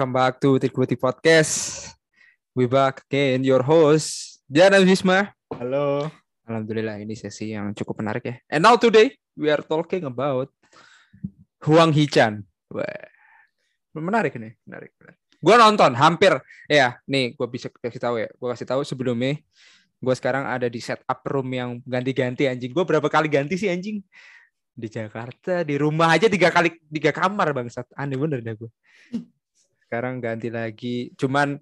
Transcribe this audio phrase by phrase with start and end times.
[0.00, 1.84] Welcome back to Titik Putih Podcast.
[2.56, 5.28] We back again, your host, Jana Bisma.
[5.52, 6.08] Halo.
[6.48, 8.40] Alhamdulillah ini sesi yang cukup menarik ya.
[8.48, 10.48] And now today we are talking about
[11.68, 12.48] Huang Hichan.
[12.72, 12.88] Wah.
[13.92, 14.96] Menarik nih, menarik.
[14.96, 15.20] menarik.
[15.36, 16.32] Gua nonton hampir
[16.64, 18.32] ya, nih gua bisa kasih tahu ya.
[18.40, 19.36] Gua kasih tahu sebelumnya
[20.00, 22.72] gua sekarang ada di setup room yang ganti-ganti anjing.
[22.72, 24.00] Gua berapa kali ganti sih anjing?
[24.72, 27.84] Di Jakarta, di rumah aja tiga kali tiga kamar bangsat.
[28.00, 28.72] Aneh bener dah gua.
[29.90, 31.10] Sekarang ganti lagi.
[31.18, 31.58] Cuman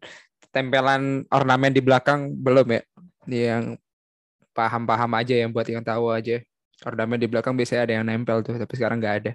[0.52, 2.82] tempelan ornamen di belakang belum ya.
[3.24, 3.80] Yang
[4.52, 6.44] paham-paham aja yang buat yang tahu aja.
[6.84, 9.32] Ornamen di belakang biasanya ada yang nempel tuh, tapi sekarang nggak ada.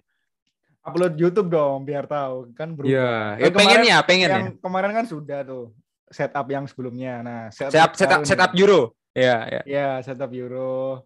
[0.86, 2.94] Upload YouTube dong biar tahu kan berubah.
[2.94, 4.38] Iya, ya, Kan pengen ya, pengen ya.
[4.38, 5.74] Yang kemarin kan sudah tuh
[6.14, 7.26] setup yang sebelumnya.
[7.26, 8.62] Nah, Setup setup setup nih.
[8.62, 8.94] Euro.
[9.18, 9.62] Ya, ya.
[9.66, 11.02] Iya, setup Euro.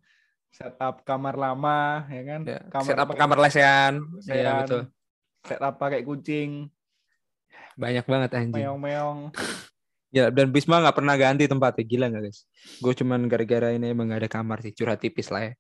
[0.52, 2.42] Setup kamar lama ya kan?
[2.44, 2.60] ya.
[2.84, 4.04] setup kamar lesehan.
[4.28, 4.82] Iya, lesehan, betul.
[5.48, 6.68] Setup pakai kucing,
[7.78, 8.66] Banyak banget anjing.
[8.66, 9.20] meong-meong.
[10.08, 11.84] Ya, dan Bisma nggak pernah ganti tempatnya.
[11.84, 12.48] Gila nggak guys?
[12.80, 14.72] Gue cuman gara-gara ini emang nggak ada kamar sih.
[14.72, 15.54] Curhat tipis lah ya.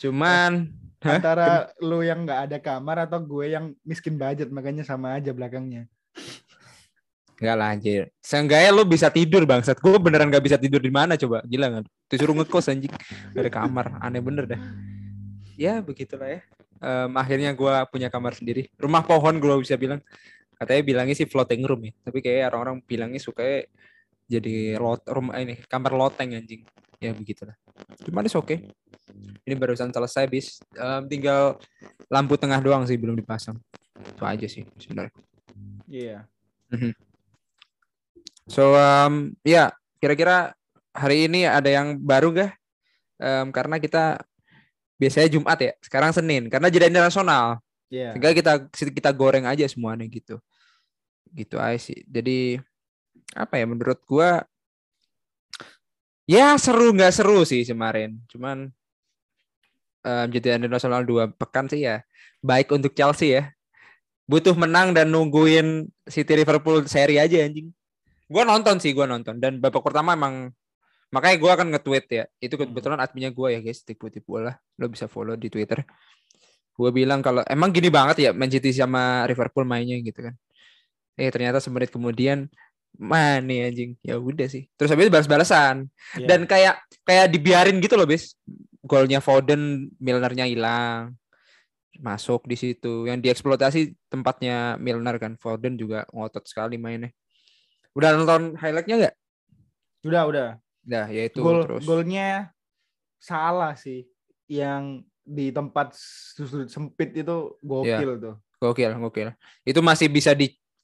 [0.00, 1.20] Cuman Hah?
[1.20, 5.86] Antara lu yang nggak ada kamar atau gue yang miskin budget makanya sama aja belakangnya.
[7.38, 8.02] Enggak lah anjir.
[8.18, 9.78] Seenggaknya lu bisa tidur bangsat.
[9.78, 11.46] Gue beneran gak bisa tidur di mana coba.
[11.46, 11.84] Gila nggak?
[12.10, 12.90] Disuruh ngekos anjing.
[13.30, 13.86] Gak ada kamar.
[14.02, 14.60] Aneh bener dah.
[15.54, 16.40] Ya begitulah ya.
[16.82, 18.66] Em, akhirnya gue punya kamar sendiri.
[18.74, 20.02] Rumah pohon gue bisa bilang.
[20.58, 21.92] Katanya bilangnya sih floating room ya.
[22.02, 23.62] Tapi kayak orang-orang bilangnya suka
[24.28, 26.66] jadi lot rumah ini kamar loteng anjing.
[26.98, 27.54] Ya begitulah.
[28.02, 28.56] Cuman itu oke.
[29.46, 30.58] Ini barusan selesai bis.
[30.74, 31.56] Em, tinggal
[32.10, 33.54] lampu tengah doang sih belum dipasang.
[33.96, 35.14] Itu aja sih sebenarnya.
[35.86, 36.26] Iya.
[38.50, 39.70] So um, ya
[40.02, 40.52] kira-kira
[40.90, 42.50] hari ini ada yang baru gak?
[43.22, 44.18] Em, karena kita
[44.98, 47.62] biasanya Jumat ya, sekarang Senin karena jeda internasional.
[47.88, 48.12] Iya.
[48.12, 50.36] Sehingga kita kita goreng aja semuanya gitu.
[51.34, 52.00] Gitu aja sih.
[52.08, 52.60] Jadi
[53.36, 54.42] apa ya menurut gua
[56.28, 58.20] ya seru nggak seru sih kemarin.
[58.30, 58.68] Cuman
[60.04, 62.04] em, jeda internasional dua pekan sih ya
[62.44, 63.50] baik untuk Chelsea ya.
[64.28, 67.72] Butuh menang dan nungguin City Liverpool seri aja anjing.
[68.28, 70.52] Gua nonton sih, gua nonton dan babak pertama emang
[71.08, 72.24] makanya gua akan nge-tweet ya.
[72.36, 72.68] Itu Hmm.
[72.68, 74.60] kebetulan adminnya gua ya guys, tipu-tipu lah.
[74.76, 75.80] Lo bisa follow di Twitter.
[76.76, 80.36] Gua bilang kalau emang gini banget ya Man City sama Liverpool mainnya gitu kan.
[81.18, 82.46] Eh ternyata semenit kemudian
[82.94, 83.98] mana anjing.
[84.00, 84.70] Ya udah sih.
[84.78, 85.90] Terus habis balas-balasan.
[86.16, 86.26] Iya.
[86.30, 88.38] Dan kayak kayak dibiarin gitu loh, bis.
[88.86, 91.12] Golnya Foden, Milnernya hilang.
[91.98, 93.04] Masuk di situ.
[93.04, 95.34] Yang dieksploitasi tempatnya Milner kan.
[95.36, 97.10] Foden juga ngotot sekali mainnya.
[97.92, 99.14] Udah nonton highlightnya nggak?
[100.06, 100.48] Udah, udah.
[100.88, 101.82] Nah, ya itu Gol terus.
[101.84, 102.54] golnya
[103.18, 104.06] salah sih.
[104.48, 108.34] Yang di tempat sudut sempit itu gokil tuh.
[108.56, 109.28] Gokil, gokil.
[109.66, 110.32] Itu masih bisa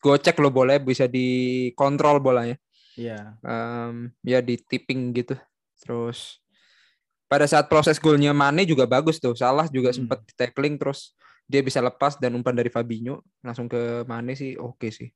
[0.05, 2.61] digocek loh boleh, bisa dikontrol bolanya.
[2.93, 3.41] Iya.
[3.41, 5.33] Em, ya di tipping gitu.
[5.81, 6.45] Terus
[7.25, 9.33] pada saat proses golnya Mane juga bagus tuh.
[9.33, 10.05] Salah juga Hmm.
[10.05, 11.17] sempat tackling terus
[11.49, 15.09] dia bisa lepas dan umpan dari Fabinho langsung ke Mane sih oke sih.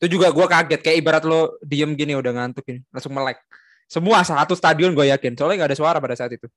[0.00, 3.36] Itu juga gua kaget kayak ibarat lo diem gini udah ngantuk ini langsung melek.
[3.88, 6.48] Semua satu stadion gue yakin soalnya nggak ada suara pada saat itu.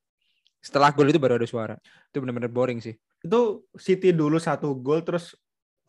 [0.60, 1.76] Setelah gol itu baru ada suara.
[2.12, 2.96] Itu benar-benar boring sih.
[3.24, 5.32] Itu City dulu satu gol terus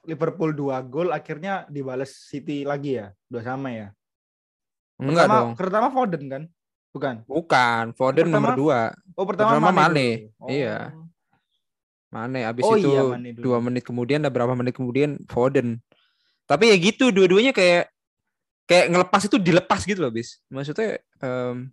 [0.02, 3.14] Liverpool dua gol akhirnya dibalas City lagi ya.
[3.30, 3.88] Dua sama ya.
[4.98, 5.50] Enggak pertama, dong.
[5.54, 6.42] Pertama Foden kan?
[6.92, 7.14] Bukan.
[7.24, 7.84] Bukan.
[7.94, 8.80] Foden Pertama- nomor dua.
[9.14, 9.78] Oh, pertama, Pertama Mane.
[9.80, 10.08] Mane.
[10.36, 10.48] Oh.
[10.50, 10.78] Iya.
[12.12, 13.42] Mane abis Oh itu iya, Mane dulu.
[13.42, 15.80] dua menit kemudian ada berapa menit kemudian Foden.
[16.44, 17.88] Tapi ya gitu dua-duanya kayak
[18.68, 20.42] kayak ngelepas itu dilepas gitu loh bis.
[20.52, 21.72] Maksudnya em,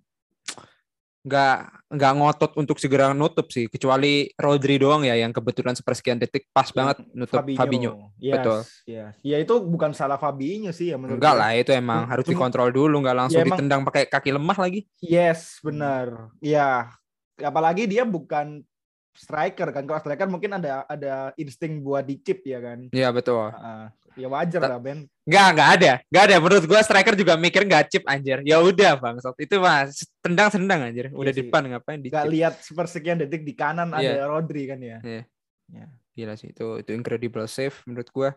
[1.20, 1.58] nggak
[1.92, 6.72] nggak ngotot untuk segera nutup sih kecuali Rodri doang ya yang kebetulan sepersekian detik pas
[6.72, 8.16] banget nutup Fabinho.
[8.16, 8.60] Yes, Betul.
[8.88, 9.14] yes.
[9.20, 12.70] Ya itu bukan salah Fabinho sih ya menurut Enggak lah itu emang harus cuma- dikontrol
[12.72, 14.88] dulu nggak langsung Ya, emang- ditendang pakai kaki lemah lagi.
[15.04, 16.32] Yes, benar.
[16.40, 16.88] Ya,
[17.36, 18.64] apalagi dia bukan
[19.12, 19.84] striker kan.
[19.84, 22.88] Kalau striker mungkin ada ada insting buat dicip ya kan.
[22.96, 23.52] Iya betul.
[23.52, 25.08] Ah, ya wajar lah Ben.
[25.24, 25.92] Nggak, nggak ada.
[26.12, 26.36] Nggak ada.
[26.44, 28.44] Menurut gua striker juga mikir nggak chip anjir.
[28.44, 29.16] Ya udah bang.
[29.40, 29.88] Itu mah
[30.20, 31.06] tendang-tendang anjir.
[31.16, 31.48] Udah Iya sih.
[31.48, 34.26] depan ngapain di Gak lihat sepersekian detik di kanan Iya.
[34.26, 35.00] ada Rodri kan ya.
[35.00, 35.24] Iya.
[35.72, 35.86] Ya.
[36.18, 38.30] Gila sih itu itu incredible save menurut gua.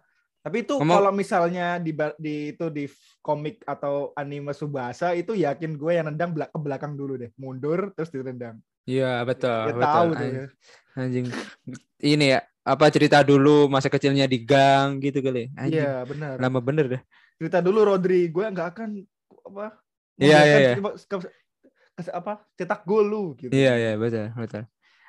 [0.42, 2.90] Tapi itu Ngomong- kalau misalnya di, di itu di
[3.22, 7.94] komik atau anime Subasa itu yakin gue yang nendang belak ke belakang dulu deh, mundur
[7.94, 8.58] terus ditendang.
[8.82, 9.70] Iya betul.
[9.70, 9.86] Dia betul.
[9.86, 10.46] tahu tuh ya.
[10.98, 11.26] Anjing.
[12.02, 15.50] Ini ya apa cerita dulu masa kecilnya di gang gitu kali.
[15.58, 15.82] Anjing.
[15.82, 16.38] Iya benar.
[16.38, 17.02] Lama bener dah.
[17.36, 18.88] Cerita dulu Rodri, gue nggak akan
[19.50, 19.66] apa?
[20.14, 20.72] Iya, iya, iya.
[20.78, 21.26] ke-
[21.98, 22.46] ke- apa?
[22.54, 23.50] Cetak gol lu gitu.
[23.50, 24.62] Iya iya betul betul.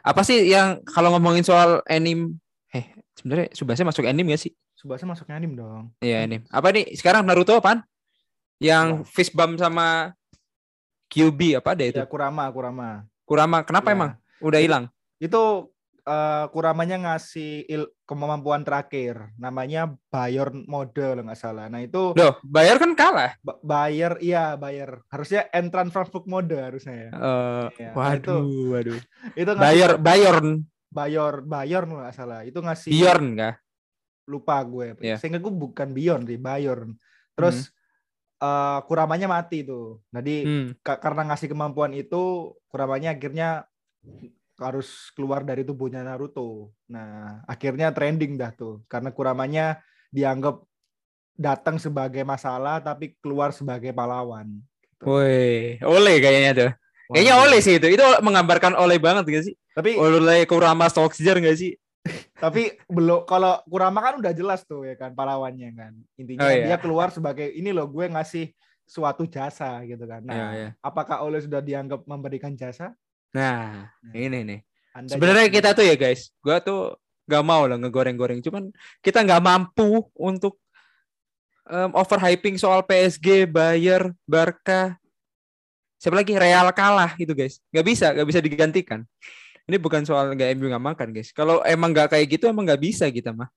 [0.03, 2.41] Apa sih yang kalau ngomongin soal anime
[2.73, 4.51] eh sebenarnya Subasa masuk anime gak sih?
[4.73, 5.93] Subasa masuknya anim dong.
[6.01, 6.43] Iya anime.
[6.49, 7.85] Apa nih sekarang Naruto apaan?
[8.57, 10.11] Yang fist bump sama
[11.07, 11.99] QB apa ada itu?
[12.01, 13.05] Ya Kurama, Kurama.
[13.23, 13.61] Kurama.
[13.61, 13.95] Kenapa Ya.
[13.95, 14.11] emang?
[14.41, 14.85] Udah hilang.
[15.21, 15.71] Itu
[16.03, 21.71] eh, Kuramanya ngasih il- kemampuan terakhir, namanya Bayon mode nggak salah.
[21.71, 23.39] Nah itu Loh, bayar kan kalah.
[23.39, 24.99] Ba- Bayer, iya Bayer.
[25.07, 27.09] Harusnya entrance transfer mode harusnya ya.
[27.73, 28.99] Iya, nah waduh, waduh.
[29.33, 30.47] Itu ngasih Bayer, Bayorn,
[30.91, 32.39] Bayor, Bayor kalau nggak salah.
[32.43, 33.55] Itu ngasih Bjorn kah?
[34.23, 34.95] lupa gue.
[35.03, 35.19] Iya.
[35.19, 36.87] Sehingga gue bukan Bion sih, Bayor.
[37.35, 37.71] Terus
[38.39, 40.03] eh, Kuramanya mati tuh.
[40.11, 40.67] Jadi Hmm.
[40.83, 43.63] ka- karena ngasih kemampuan itu Kuramanya akhirnya
[44.63, 46.71] harus keluar dari tubuhnya Naruto.
[46.87, 50.63] Nah, akhirnya trending dah tuh karena Kuramanya dianggap
[51.33, 54.47] datang sebagai masalah tapi keluar sebagai pahlawan.
[55.03, 56.71] Woi, oleh kayaknya tuh.
[57.11, 57.87] Kayaknya oleh sih itu.
[57.91, 59.55] Itu menggambarkan oleh banget gak sih?
[59.75, 61.75] Tapi Oleh Kurama Solskjaer gak sih?
[62.43, 65.91] tapi belum kalau Kurama kan udah jelas tuh ya kan pahlawannya kan.
[66.15, 66.65] Intinya Oh, iya.
[66.73, 68.51] dia keluar sebagai ini loh gue ngasih
[68.83, 70.23] suatu jasa gitu kan.
[70.23, 70.69] Nah, Iya, iya.
[70.83, 72.91] apakah Oleh sudah dianggap memberikan jasa?
[73.33, 74.13] Nah, Nah.
[74.13, 74.59] ini nih.
[75.09, 76.93] Sebenarnya kita tuh ya guys, gua tuh
[77.25, 78.45] gak mau lah ngegoreng-goreng.
[78.45, 78.69] Cuman
[79.01, 80.61] kita nggak mampu untuk
[81.65, 84.95] um, overhyping soal PSG, Bayer, Barca.
[85.97, 87.63] Siapa lagi Real kalah gitu guys.
[87.73, 89.01] Nggak bisa, nggak bisa digantikan.
[89.63, 91.31] Ini bukan soal nggak MU nggak makan guys.
[91.31, 93.47] Kalau emang nggak kayak gitu emang nggak bisa kita mah.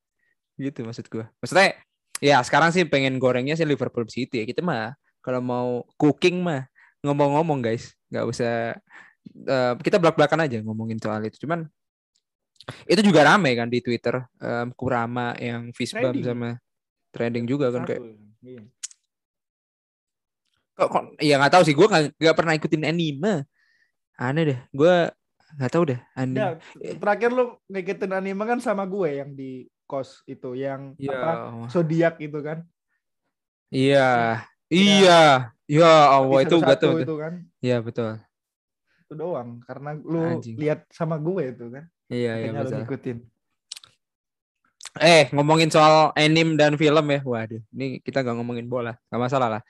[0.57, 1.27] Gitu maksud gua.
[1.43, 1.77] Maksudnya
[2.23, 4.47] ya sekarang sih pengen gorengnya sih Liverpool City ya.
[4.47, 5.69] Kita mah kalau mau
[5.99, 6.71] cooking mah
[7.03, 8.79] ngomong-ngomong guys, nggak usah
[9.27, 11.43] eh, kita belak-belakan aja ngomongin soal itu.
[11.43, 11.67] Cuman
[12.85, 16.25] itu juga rame kan di Twitter em, Kurama yang Trending.
[16.25, 16.51] sama
[17.11, 18.03] trending juga kan kayak.
[18.43, 18.63] Iya.
[20.75, 21.87] kok, kok ya nggak tahu sih gue
[22.21, 23.49] nggak pernah ikutin anime
[24.19, 24.95] aneh deh gue
[25.57, 26.49] nggak tahu deh anime Ya,
[27.01, 31.17] terakhir lu ngikutin anime kan sama gue yang di kos itu yang Iya.
[31.17, 31.33] apa
[31.71, 32.61] zodiak itu kan
[33.73, 36.99] iya iya ya Allah itu tuh.
[37.01, 37.33] itu kan
[37.63, 38.21] iya betul
[39.07, 40.59] itu doang karena lu Anjing.
[40.59, 43.19] lihat sama gue itu kan iya iya lu ngikutin.
[44.97, 49.49] Eh ngomongin soal anime dan film ya waduh ini kita nggak ngomongin bola nggak masalah
[49.59, 49.63] lah.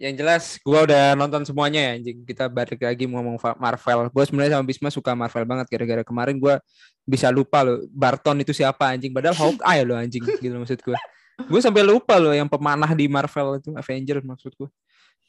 [0.00, 2.26] Yang jelas gua udah nonton semuanya ya anjing.
[2.26, 4.10] Kita balik lagi ngomong Marvel.
[4.10, 6.58] Gue sebenarnya sama Bisma suka Marvel banget gara-gara kemarin gua
[7.06, 9.14] bisa lupa loh Barton itu siapa anjing.
[9.14, 10.98] Padahal Hawkeye loh anjing gitu maksud gue
[11.42, 14.68] gue sampai lupa loh yang pemanah di Marvel itu Avenger maksud gue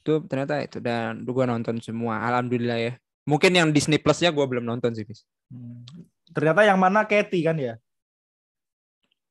[0.04, 2.20] itu ternyata itu dan gue nonton semua.
[2.28, 2.94] Alhamdulillah ya
[3.24, 5.86] mungkin yang Disney Plusnya gue belum nonton sih bis Hmm.
[6.34, 7.78] ternyata yang mana Katy kan ya?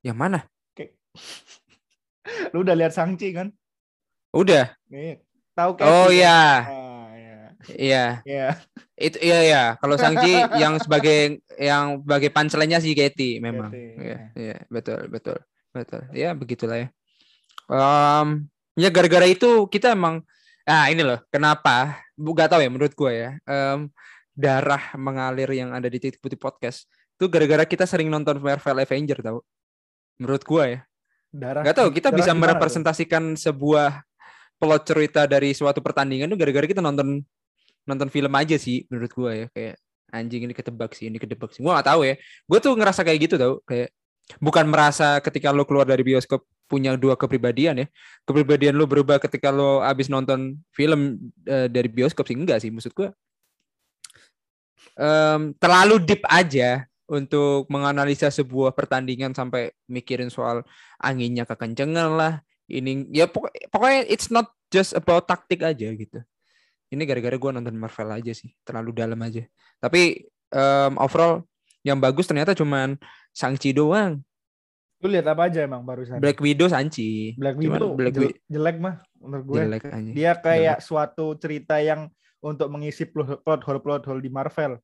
[0.07, 0.39] Yang mana?
[2.55, 3.51] Lu udah lihat Sangchi kan?
[4.31, 4.71] Udah.
[4.87, 5.19] Nih
[5.53, 6.15] tahu Katy oh kan?
[6.15, 6.39] iya.
[6.63, 7.39] Ah, ya
[7.77, 8.05] iya.
[8.23, 8.47] Ya
[8.97, 9.63] itu iya iya.
[9.83, 10.31] Kalau Sangchi
[10.63, 13.71] yang sebagai yang sebagai punchline-nya si Katy memang.
[13.75, 14.19] Katy, iya ya.
[14.39, 14.57] iya.
[14.71, 15.39] Betul betul.
[15.75, 16.03] Betul.
[16.15, 16.89] Ya begitulah ya.
[17.67, 18.47] Em,
[18.77, 20.23] ya gara-gara itu kita emang
[20.69, 22.03] ah ini loh kenapa?
[22.15, 23.91] Gak tahu ya menurut gue ya em,
[24.33, 26.87] darah mengalir yang ada di titik putih podcast
[27.19, 29.39] itu gara-gara kita sering nonton Marvel Avenger tahu
[30.19, 30.81] menurut gue ya.
[31.33, 34.05] Darah nggak tahu kita darah bisa merepresentasikan sebuah
[34.63, 37.19] plot cerita dari suatu pertandingan itu gara-gara kita nonton
[37.83, 39.47] nonton film aja sih menurut gua ya.
[39.51, 39.75] Kayak
[40.13, 41.67] anjing ini ketebak sih ini ketebak sih.
[41.67, 42.15] Gua nggak tahu ya.
[42.47, 43.59] Gue tuh ngerasa kayak gitu tau?
[43.67, 43.91] Kayak
[44.39, 47.87] bukan merasa ketika lo keluar dari bioskop punya dua kepribadian ya.
[48.25, 52.33] Kepribadian lo berubah ketika lo abis nonton film eh, dari bioskop sih?
[52.41, 53.13] Enggak sih maksud gua.
[54.97, 60.65] Em, terlalu deep aja untuk menganalisa sebuah pertandingan sampai mikirin soal
[60.97, 62.41] anginnya kekencengan lah
[62.73, 66.25] ini ya pokok- pokoknya it's not just about taktik aja gitu.
[66.93, 69.45] Ini gara-gara gue nonton Marvel aja sih terlalu dalam aja.
[69.77, 71.45] Tapi em, overall
[71.85, 72.97] yang bagus ternyata cuman
[73.37, 74.25] Shang-Chi doang
[75.03, 76.17] lu lihat apa aja emang barusan?
[76.17, 79.57] Black Widow Shang-Chi Black Cuman Widow Black jel- Widow jelek mah menurut gue.
[79.59, 82.07] Jelek aja dia kayak suatu cerita yang
[82.39, 84.79] untuk mengisi plot plot hole plot hole di Marvel.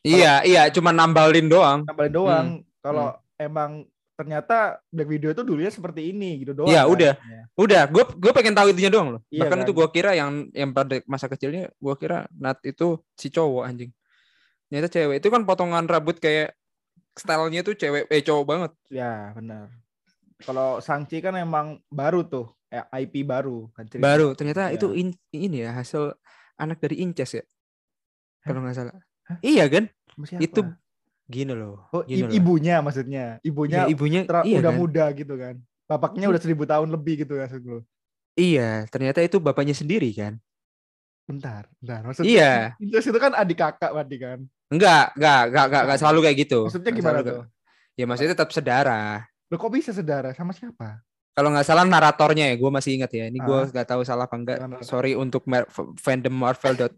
[0.00, 1.80] Iya iya cuman nambalin doang.
[1.84, 2.46] nambahin doang.
[2.80, 3.84] Kalau emang
[4.14, 6.92] ternyata Black Widow itu dulunya seperti ini gitu doang Iya, kan.
[6.92, 7.12] udah.
[7.16, 7.42] Ya.
[7.54, 9.20] udah gue gue pengen tahu itunya doang loh.
[9.28, 9.64] Iya bahkan kan?
[9.64, 13.90] itu gue kira yang yang pada masa kecilnya gue kira Nat itu si cowok anjing.
[14.66, 15.16] Ternyata cewek.
[15.20, 16.54] Itu kan potongan rambut kayak
[17.12, 19.68] stylenya tuh cewek eh cowok banget ya benar
[20.40, 24.00] Kalau Sangchi kan emang baru tuh, eh, IP baru kan cerita.
[24.00, 24.80] Baru ternyata Ya.
[24.80, 26.16] itu in- ini ya hasil
[26.56, 27.44] anak dari Inces ya.
[28.40, 28.96] Kalau nggak salah.
[29.28, 29.36] Hah?
[29.44, 29.92] Iya kan?
[30.24, 30.40] Siapa?
[30.40, 30.60] Itu
[31.28, 31.84] gini loh.
[31.92, 32.32] oh, gini i- loh.
[32.32, 33.36] ibunya maksudnya.
[33.44, 34.80] Ibunya Iya, ibunya iya udah kan?
[34.80, 35.60] muda gitu kan.
[35.84, 37.78] Bapaknya udah seribu tahun lebih gitu kan maksud lu.
[38.32, 40.40] Iya, ternyata itu bapaknya sendiri kan.
[41.28, 42.00] Bentar, bentar.
[42.00, 42.52] Maksudnya Iya.
[42.80, 44.38] Inces itu kan adik kakak berarti kan.
[44.70, 46.60] Enggak, enggak, enggak, enggak, enggak selalu kayak gitu.
[46.64, 47.34] Maksudnya gimana selalu tuh?
[47.36, 47.48] kayak-
[47.92, 49.00] Ya maksudnya tetap saudara.
[49.46, 51.02] Lo kok bisa saudara sama siapa?
[51.30, 53.24] Kalau nggak salah naratornya ya, gue masih ingat ya.
[53.24, 53.66] Ini gue Ah.
[53.66, 54.58] nggak tahu salah apa enggak.
[54.80, 56.90] Sorry untuk Mar- fandom Marvel.id.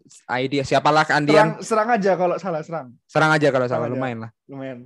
[0.59, 2.93] Siapalah Serang, Andian, serang aja kalau salah serang.
[3.03, 3.95] serang aja kalau serang salah aja.
[3.95, 4.31] lumayan lah.
[4.45, 4.77] Lumayan.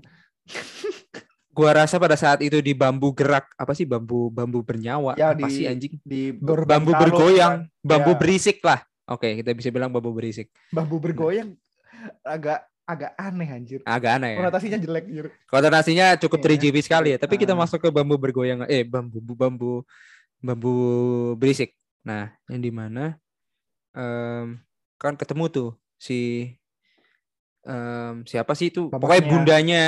[1.50, 5.42] Gua rasa pada saat itu di bambu gerak apa sih bambu bambu bernyawa Ya, apa
[5.42, 7.82] di- sih anjing Di Ber- bambu bergoyang kan.
[7.82, 8.18] bambu Ya.
[8.20, 8.78] berisik lah
[9.08, 11.58] oke kita bisa bilang bambu berisik Bambu bergoyang
[12.22, 13.80] agak agak aneh anjir.
[13.84, 15.26] agak aneh ya Konotasinya jelek anjir.
[15.46, 16.48] konotasinya cukup Iya.
[16.56, 17.60] 3GP sekali ya tapi kita Ah.
[17.60, 19.84] masuk ke bambu bergoyang eh bambu bambu
[20.40, 20.74] bambu
[21.36, 23.20] berisik nah yang di mana
[23.92, 24.56] em,
[24.96, 26.48] kan ketemu tuh si
[27.64, 29.30] em, siapa sih itu pokoknya Bapaknya.
[29.30, 29.84] bundanya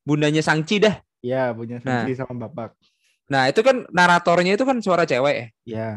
[0.00, 2.04] bundanya Sangci dah Ya, punya Nah.
[2.04, 2.76] Sangchi sama Bapak.
[3.24, 5.88] nah itu kan naratornya itu kan suara cewek ya Ya.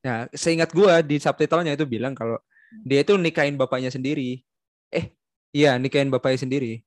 [0.00, 2.38] Nah, seingat gua di subtitlenya itu bilang kalau
[2.80, 4.38] dia itu nikahin bapaknya sendiri.
[4.88, 5.10] Eh,
[5.56, 6.84] iya nikahin bapaknya sendiri.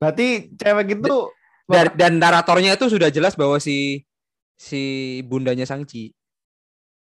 [0.00, 1.16] Berarti cewek itu
[1.64, 4.04] Dan, dan naratornya itu sudah jelas bahwa si
[4.52, 4.80] si
[5.24, 6.12] bundanya Sangci.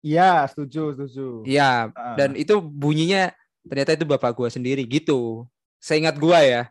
[0.03, 1.47] Iya, setuju, setuju.
[1.47, 2.15] Iya, Ah.
[2.19, 3.31] dan itu bunyinya
[3.63, 5.47] ternyata itu bapak gua sendiri gitu.
[5.79, 6.61] Seingat gua ya.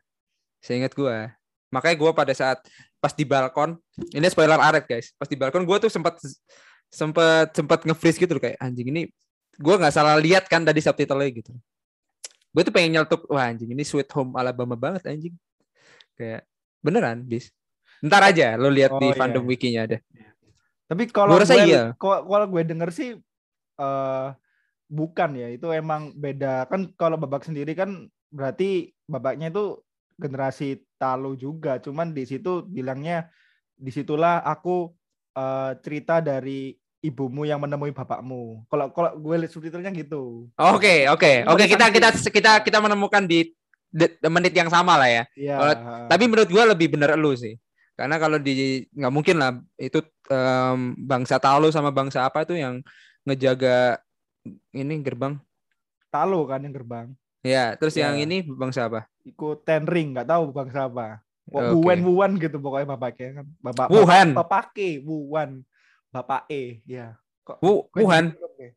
[0.61, 1.33] Seingat gua.
[1.73, 2.61] Makanya gua pada saat
[3.01, 3.81] pas di balkon,
[4.13, 5.17] ini spoiler alert guys.
[5.17, 6.21] Pas di balkon gua tuh sempat
[6.93, 9.03] sempat sempat nge-freeze gitu loh, kayak anjing ini
[9.57, 11.53] gua nggak salah lihat kan tadi subtitlenya gitu.
[12.53, 15.37] Gue tuh pengen nyeletuk, wah anjing ini Sweet Home Alabama banget anjing.
[16.17, 16.49] Kayak
[16.81, 17.53] beneran, bis.
[18.01, 19.19] Ntar aja lo lihat di Oh, iya.
[19.19, 19.99] fandom wikinya ada.
[20.89, 21.93] Tapi kalau gue iya.
[21.99, 23.11] kalau gue denger sih
[23.79, 24.29] eh
[24.89, 26.65] bukan ya, itu emang beda.
[26.71, 29.85] Kan kalau babak sendiri kan berarti babaknya itu
[30.19, 33.31] generasi Talo juga, cuman di situ bilangnya
[33.79, 34.91] di situlah aku
[35.37, 38.67] eh, cerita dari ibumu yang menemui bapakmu.
[38.67, 40.51] Kalau kalau gue lihat subtitlenya gitu.
[40.55, 41.63] Oke, oke, Cuma oke.
[41.63, 43.55] di Kita kita kita kita menemukan di
[43.89, 45.23] de- menit yang sama lah ya.
[45.33, 45.55] Iya.
[45.57, 45.79] Kalau-
[46.11, 47.55] Tapi menurut gua lebih bener elu sih.
[47.95, 52.79] Karena kalau di nggak mungkin lah itu em, bangsa Talu sama bangsa apa itu yang
[53.23, 53.99] ngejaga
[54.71, 55.35] ini gerbang.
[56.09, 57.11] Talo kan yang gerbang.
[57.43, 58.27] Ya, terus yang Ya.
[58.27, 59.07] ini bangsa apa?
[59.23, 61.23] Ikut ten ring, nggak tahu bangsa apa.
[61.49, 61.75] Oke.
[61.75, 63.47] Wuhan Wuhan gitu pokoknya bapaknya kan.
[63.63, 64.29] Bapak Wuhan.
[64.37, 65.63] Bapak E, Wuhan.
[66.09, 67.17] Bapak E, ya.
[67.45, 68.25] Kok Wu- gue Wuhan,
[68.57, 68.71] ya?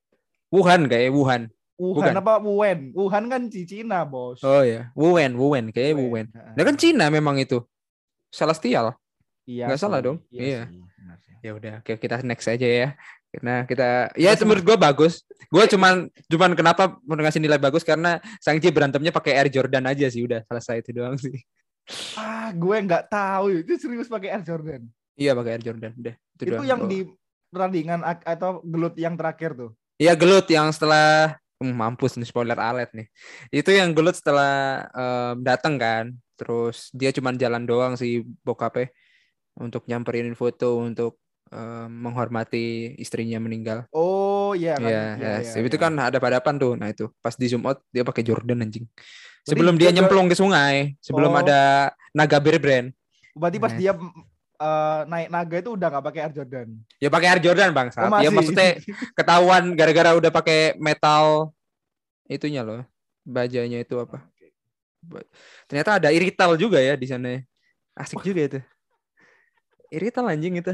[0.51, 1.41] Wuhan kayak Wuhan.
[1.75, 2.13] Wuhan Bukan.
[2.13, 2.79] apa Wuhan?
[2.93, 4.43] Wuhan kan di Cina, Bos.
[4.43, 6.29] Oh ya, Wuhan, Wuhan kayak Wuhan.
[6.29, 6.53] Heeh.
[6.53, 7.63] Nah kan Cina memang itu.
[8.29, 8.95] Celestial.
[9.43, 10.17] Iya nggak salah dong.
[10.29, 10.69] Iya.
[10.69, 10.79] sih.
[11.41, 12.89] Ya udah, oke kita next aja ya.
[13.31, 15.25] Karena kita ya itu menurut gua bagus.
[15.49, 20.05] Gua cuman cuman kenapa mau ngasih nilai bagus karena Sangji berantemnya pakai Air Jordan aja
[20.07, 21.33] sih udah selesai itu doang sih.
[22.13, 24.85] Ah, gue nggak tahu itu serius pakai Air Jordan.
[25.17, 26.15] Iya pakai Air Jordan udah.
[26.37, 26.67] Itu, Itu, doang.
[26.69, 26.87] yang Oh.
[26.87, 26.99] di
[27.51, 29.71] pertandingan atau gelut yang terakhir tuh.
[29.99, 33.05] Iya gelut yang setelah Hmm, mampus nih spoiler alert nih.
[33.53, 36.09] Itu yang gelut setelah em, datang kan.
[36.33, 38.89] Terus dia cuman jalan doang si bokapnya
[39.53, 41.21] untuk nyamperin foto untuk
[41.53, 43.85] em, menghormati istrinya meninggal.
[43.93, 44.89] Oh iya kan.
[44.89, 45.53] Iya, Iya, yes.
[45.53, 45.83] iya, itu iya.
[45.85, 46.73] kan ada hadapan tuh.
[46.73, 48.89] Nah itu pas di zoom out dia pakai Jordan anjing.
[49.45, 51.41] Sebelum dia dia- nyemplung ke sungai, sebelum Oh.
[51.45, 52.89] ada naga brand,
[53.37, 53.77] Berarti pas Nah.
[53.77, 53.93] dia
[54.61, 56.67] eh, naik naga itu udah nggak pakai Air Jordan.
[57.01, 57.87] ya pakai Air Jordan bang.
[57.97, 58.77] Oh, ya maksudnya
[59.17, 61.49] ketahuan gara-gara udah pakai metal
[62.29, 62.85] itunya loh,
[63.25, 64.21] bajanya itu apa?
[65.65, 67.41] Ternyata ada irital juga ya di sana.
[67.97, 68.59] Asik juga itu.
[69.91, 70.71] Irital anjing itu.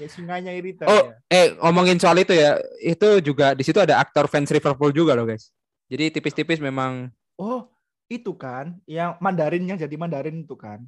[0.00, 1.14] ya, sungainya Irita Oh, ya.
[1.28, 5.28] eh ngomongin soal itu ya, itu juga di situ ada aktor fans Liverpool juga loh
[5.28, 5.52] guys.
[5.92, 7.68] Jadi tipis-tipis memang Oh,
[8.08, 10.82] itu kan yang Mandarin yang jadi Mandarin itu kan.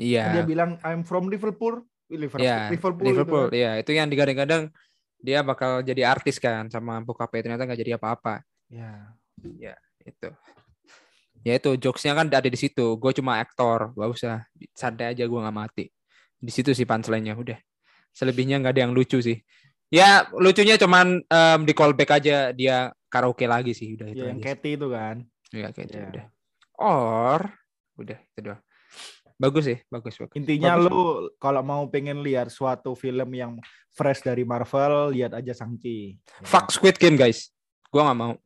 [0.00, 0.32] Iya.
[0.32, 1.84] Dia bilang I'm from Liverpool.
[2.08, 3.62] Liverpool, Ya, Liverpool, Liverpool, gitu kan.
[3.62, 4.62] ya itu yang digadang-gadang
[5.14, 9.14] dia bakal jadi artis kan sama bokapnya ternyata nggak jadi apa-apa Ya.
[10.02, 10.28] itu.
[11.40, 12.98] Ya itu jokesnya kan ada di situ.
[12.98, 14.34] Gue cuma aktor, gak usah
[14.74, 15.86] santai aja gue nggak mati.
[16.34, 17.56] Di situ sih punchline-nya udah.
[18.10, 19.38] Selebihnya nggak ada yang lucu sih.
[19.88, 24.38] Ya lucunya cuman em, di callback aja dia karaoke lagi sih udah itu Ya, yang.
[24.42, 25.16] Katy itu kan.
[25.54, 26.08] Iya kayak gitu Ya.
[26.10, 26.24] udah.
[26.76, 27.40] Or
[27.96, 28.60] udah itu doang.
[29.40, 30.36] Bagus sih, bagus bagus.
[30.36, 30.84] Intinya Bagus.
[30.92, 31.00] lu
[31.40, 33.56] kalau mau pengen lihat suatu film yang
[33.88, 36.20] fresh dari Marvel, lihat aja Shang-Chi.
[36.20, 36.44] Ya.
[36.44, 37.48] Fuck Squid Game guys.
[37.88, 38.36] Gua nggak mau.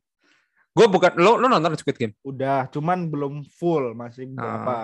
[0.71, 2.15] Gue bukan lo lo nonton Squid Game?
[2.23, 4.39] Udah, cuman belum full, masih Ah.
[4.39, 4.75] berapa.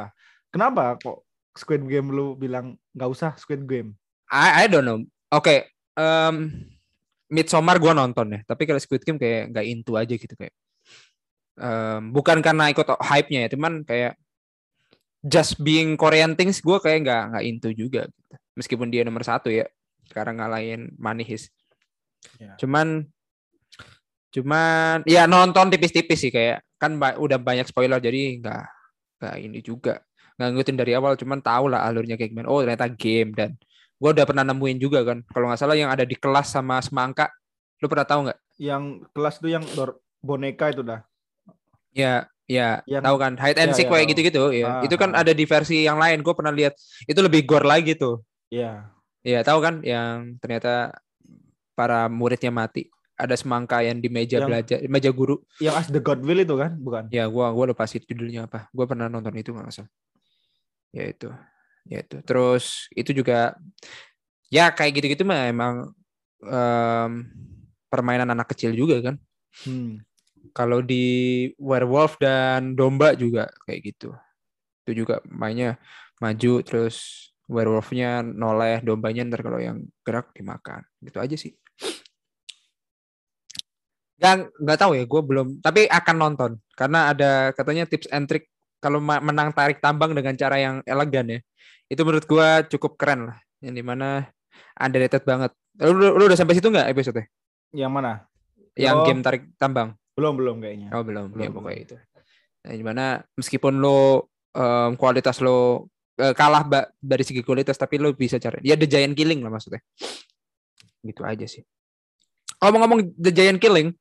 [0.51, 1.23] Kenapa kok
[1.55, 3.95] Squid Game lu bilang nggak usah Squid Game?
[4.27, 4.99] I, I don't know.
[5.31, 5.59] Oke, okay,
[5.95, 6.51] um,
[7.31, 10.51] Midsommar gue nonton ya, tapi kalau Squid Game kayak nggak into aja gitu kayak.
[11.55, 14.15] Um, bukan karena ikut hype-nya ya, cuman kayak
[15.21, 18.01] just being Korean things gue kayak nggak nggak into juga.
[18.09, 18.35] Gitu.
[18.57, 19.65] Meskipun dia nomor satu ya,
[20.09, 21.49] sekarang ngalahin Manihis.
[22.37, 22.57] Yeah.
[22.59, 23.09] Cuman,
[24.31, 28.63] cuman ya nonton tipis-tipis sih kayak kan ba udah banyak spoiler jadi nggak
[29.21, 30.01] nggak ini juga
[30.39, 33.53] nggak ngikutin dari awal cuman tahu lah alurnya kayak gimana oh ternyata game dan
[34.01, 37.29] gue udah pernah nemuin juga kan kalau nggak salah yang ada di kelas sama semangka
[37.77, 39.61] lu pernah tahu nggak yang kelas tuh yang
[40.25, 41.05] boneka itu dah
[41.93, 43.39] ya ya yang, tahu kan?
[43.39, 44.43] Hide and ya, seek ya, kayak gitu-gitu.
[44.51, 45.23] Ya ah, itu kan ah.
[45.23, 46.19] ada di versi yang lain.
[46.19, 46.75] Gue pernah lihat
[47.07, 48.19] itu lebih gore lagi tuh.
[48.51, 48.91] Ya
[49.23, 49.79] ya tahu kan?
[49.79, 50.99] Yang ternyata
[51.71, 52.91] para muridnya mati.
[53.15, 55.39] Ada semangka yang di meja yang, belajar meja guru.
[55.61, 56.73] Yang as the God will itu kan?
[56.75, 57.07] Bukan?
[57.13, 58.65] Ya gua gua lupa sih judulnya apa.
[58.73, 59.91] Gua pernah nonton itu nggak salah
[60.91, 61.29] ya itu
[61.87, 62.17] ya itu.
[62.21, 63.55] Terus itu juga
[64.51, 65.95] ya kayak gitu-gitu mah emang
[66.43, 67.11] um,
[67.87, 69.15] permainan anak kecil juga kan.
[69.67, 70.03] Hmm.
[70.51, 74.09] Kalau di werewolf dan domba juga kayak gitu
[74.83, 75.77] itu juga mainnya
[76.17, 81.53] maju terus werewolfnya noleh dombanya ntar kalau yang gerak dimakan gitu aja sih
[84.21, 85.65] Gak, nggak tahu ya, gue belum.
[85.65, 90.61] Tapi akan nonton karena ada katanya tips and trick kalau menang tarik tambang dengan cara
[90.61, 91.39] yang elegan ya.
[91.89, 93.37] Itu menurut gue cukup keren lah.
[93.65, 94.29] Yang di mana
[94.77, 95.57] underrated banget.
[95.81, 97.25] Lu, lu, lu udah sampai situ nggak episode?
[97.73, 98.11] Yang mana?
[98.77, 99.97] Yang oh, game tarik tambang.
[100.21, 100.93] Belum belum kayaknya.
[100.93, 101.95] Oh belum, belum ya, pokoknya itu.
[102.61, 105.89] Nah, di mana meskipun lo um, kualitas lo
[106.21, 108.61] uh, kalah mbak dari segi kualitas, tapi lo bisa cari.
[108.61, 109.81] Ya the giant killing lah maksudnya.
[111.01, 111.65] Gitu aja sih.
[112.61, 113.97] Ngomong-ngomong the giant killing,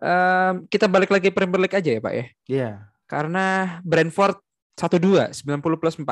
[0.00, 2.16] um, kita balik lagi Premier League aja ya Pak ya.
[2.16, 2.28] Iya.
[2.48, 2.74] Yeah.
[3.04, 3.44] Karena
[3.84, 4.40] Brentford
[4.80, 6.04] 1-2, 90 plus 4.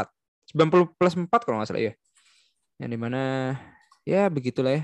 [0.53, 1.93] 90 plus 4 kalau nggak salah ya.
[2.77, 3.23] Yang di mana
[4.05, 4.83] ya begitulah ya.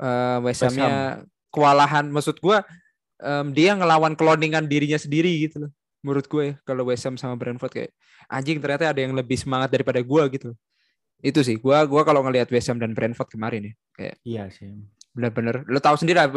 [0.00, 2.06] Uh, West Ham-nya kewalahan.
[2.08, 2.56] Maksud gue
[3.20, 5.72] um, dia ngelawan cloningan dirinya sendiri gitu loh.
[6.00, 7.90] Menurut gue ya, kalau West Ham sama Brentford kayak
[8.32, 10.50] anjing ternyata ada yang lebih semangat daripada gue gitu.
[11.20, 14.72] Itu sih, gue gua kalau ngelihat West Ham dan Brentford kemarin ya, kayak Iya sih
[15.10, 16.30] bener-bener lo tahu sendiri lah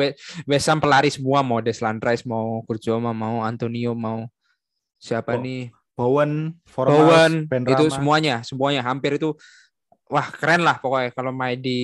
[0.49, 4.25] West Ham pelari semua mau Deslan Rice mau Kurjoma mau Antonio mau
[4.97, 9.37] siapa oh, nih Bowen Bowen itu semuanya semuanya hampir itu
[10.09, 11.79] wah keren lah pokoknya kalau main di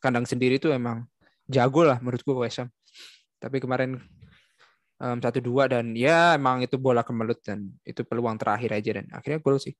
[0.00, 1.04] kandang sendiri itu emang
[1.44, 2.72] jago lah menurutku West Ham
[3.38, 3.98] tapi kemarin
[4.98, 9.06] satu um, dua dan ya emang itu bola kemelut dan itu peluang terakhir aja dan
[9.14, 9.74] akhirnya gol sih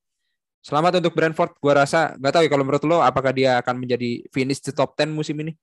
[0.58, 1.54] Selamat untuk Brentford.
[1.62, 4.98] Gua rasa nggak tahu ya kalau menurut lo apakah dia akan menjadi finish di top
[4.98, 5.54] 10 musim ini?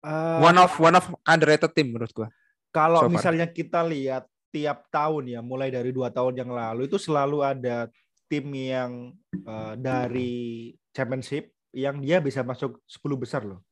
[0.00, 2.28] Uh, one of one of underrated team menurut gua.
[2.72, 6.96] Kalau so misalnya kita lihat tiap tahun ya, mulai dari dua tahun yang lalu itu
[6.96, 7.92] selalu ada
[8.26, 9.12] tim yang
[9.44, 13.62] uh, dari championship yang dia bisa masuk 10 besar loh.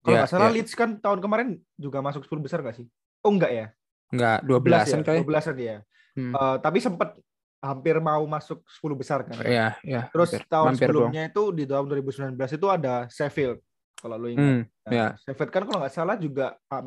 [0.00, 0.56] Kalau yeah, nggak salah yeah.
[0.56, 2.88] Leeds kan tahun kemarin juga masuk 10 besar gak sih?
[3.20, 3.66] Oh enggak ya?
[4.10, 5.20] Enggak, 12-an ya?
[5.22, 5.76] 12-an ya.
[6.16, 6.32] Hmm.
[6.34, 7.14] Uh, tapi sempat
[7.60, 9.36] hampir mau masuk 10 besar kan.
[9.44, 10.08] Iya, iya.
[10.08, 11.32] Terus hampir, tahun hampir sebelumnya doang.
[11.36, 11.84] itu di tahun
[12.32, 13.58] 2019 itu ada Sheffield
[14.00, 14.40] kalau lu ingat.
[14.40, 15.10] Hmm, nah, yeah.
[15.20, 16.86] Sheffield kan kalau nggak salah juga um,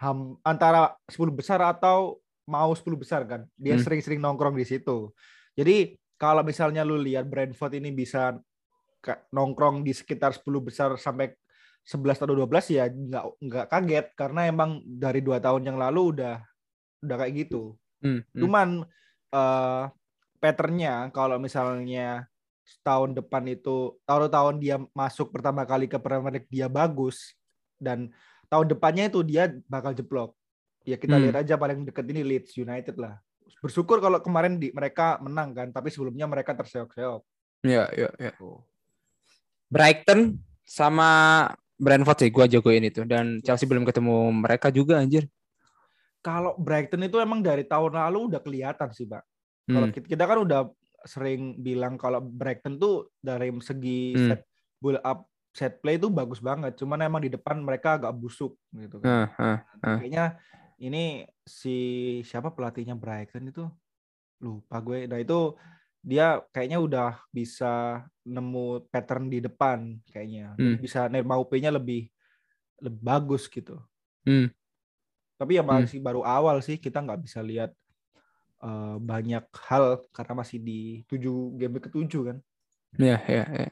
[0.00, 2.16] ham, antara 10 besar atau
[2.48, 3.44] mau 10 besar kan.
[3.60, 3.84] Dia hmm.
[3.84, 4.26] sering-sering hmm.
[4.32, 5.12] nongkrong di situ.
[5.52, 8.34] Jadi kalau misalnya lu lihat Brentford ini bisa
[9.30, 11.30] nongkrong di sekitar 10 besar sampai
[11.88, 16.36] 11 atau 12 ya nggak nggak kaget karena emang dari dua tahun yang lalu udah
[17.00, 17.80] udah kayak gitu.
[18.04, 18.40] Hmm, hmm.
[18.44, 18.68] Cuman
[19.32, 19.88] uh,
[20.36, 22.28] patternnya kalau misalnya
[22.84, 27.32] tahun depan itu tahun-tahun dia masuk pertama kali ke Premier League dia bagus
[27.80, 28.12] dan
[28.52, 30.36] tahun depannya itu dia bakal jeblok.
[30.84, 31.24] Ya kita hmm.
[31.24, 33.16] lihat aja paling deket ini Leeds United lah.
[33.64, 37.22] Bersyukur kalau kemarin di mereka menang kan, tapi sebelumnya mereka terseok-seok.
[37.66, 38.32] Iya, iya, iya.
[39.68, 41.44] Brighton sama
[41.78, 45.30] Brentford sih gua jagoin itu dan Chelsea belum ketemu mereka juga anjir.
[46.18, 49.22] Kalau Brighton itu emang dari tahun lalu udah kelihatan sih, Pak.
[49.70, 49.94] Kalau hmm.
[49.94, 50.60] kita, kita kan udah
[51.06, 54.26] sering bilang kalau Brighton tuh dari segi hmm.
[54.26, 54.42] set
[54.82, 56.74] build up set play itu bagus banget.
[56.74, 59.30] Cuman emang di depan mereka agak busuk gitu kan.
[59.38, 59.98] Uh, uh, uh.
[60.02, 60.24] Kayaknya
[60.82, 61.76] ini si
[62.22, 63.64] siapa pelatihnya Brighton itu
[64.42, 65.06] lupa gue.
[65.10, 65.54] Nah itu
[66.02, 70.54] dia kayaknya udah bisa nemu pattern di depan kayaknya.
[70.54, 70.78] Hmm.
[70.78, 72.08] Bisa Nerma UP-nya lebih
[72.78, 73.82] lebih bagus gitu.
[74.22, 74.50] Hmm.
[75.38, 75.70] Tapi ya hmm.
[75.70, 76.06] masih hmm.
[76.06, 77.74] baru awal sih kita nggak bisa lihat
[78.62, 82.38] uh, banyak hal karena masih di tujuh game ketujuh kan.
[82.96, 83.70] Iya, iya, iya.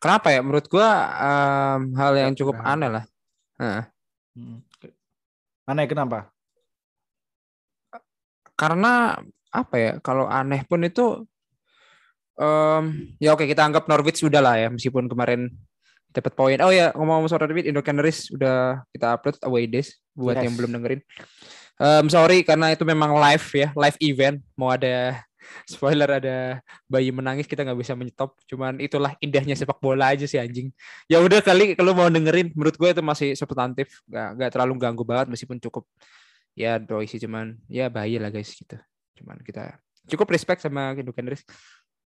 [0.00, 0.40] Kenapa ya?
[0.44, 2.72] Menurut gua um, hal yang cukup nah.
[2.76, 3.04] aneh lah.
[3.56, 3.84] Nah.
[4.36, 4.58] Hmm.
[5.64, 6.28] Aneh kenapa?
[8.54, 9.16] Karena
[9.54, 9.92] apa ya?
[10.02, 11.22] Kalau aneh pun itu
[12.34, 15.54] Um, ya oke kita anggap Norwich sudah lah ya meskipun kemarin
[16.10, 16.58] dapat poin.
[16.66, 20.50] Oh ya ngomong-ngomong soal Norwich, Indo Canaries udah kita upload away days buat Yes.
[20.50, 21.00] yang belum dengerin.
[21.78, 24.42] Um, sorry karena itu memang live ya, live event.
[24.58, 25.22] Mau ada
[25.70, 26.58] spoiler ada
[26.90, 28.34] bayi menangis kita nggak bisa menyetop.
[28.50, 30.74] Cuman itulah indahnya sepak bola aja sih anjing.
[31.06, 35.06] Ya udah kali kalau mau dengerin, menurut gue itu masih substantif, nggak nggak terlalu ganggu
[35.06, 35.86] banget meskipun cukup
[36.58, 38.74] ya doi sih cuman ya bayi lah guys gitu.
[39.14, 41.42] Cuman kita cukup respect sama Indo Canaries.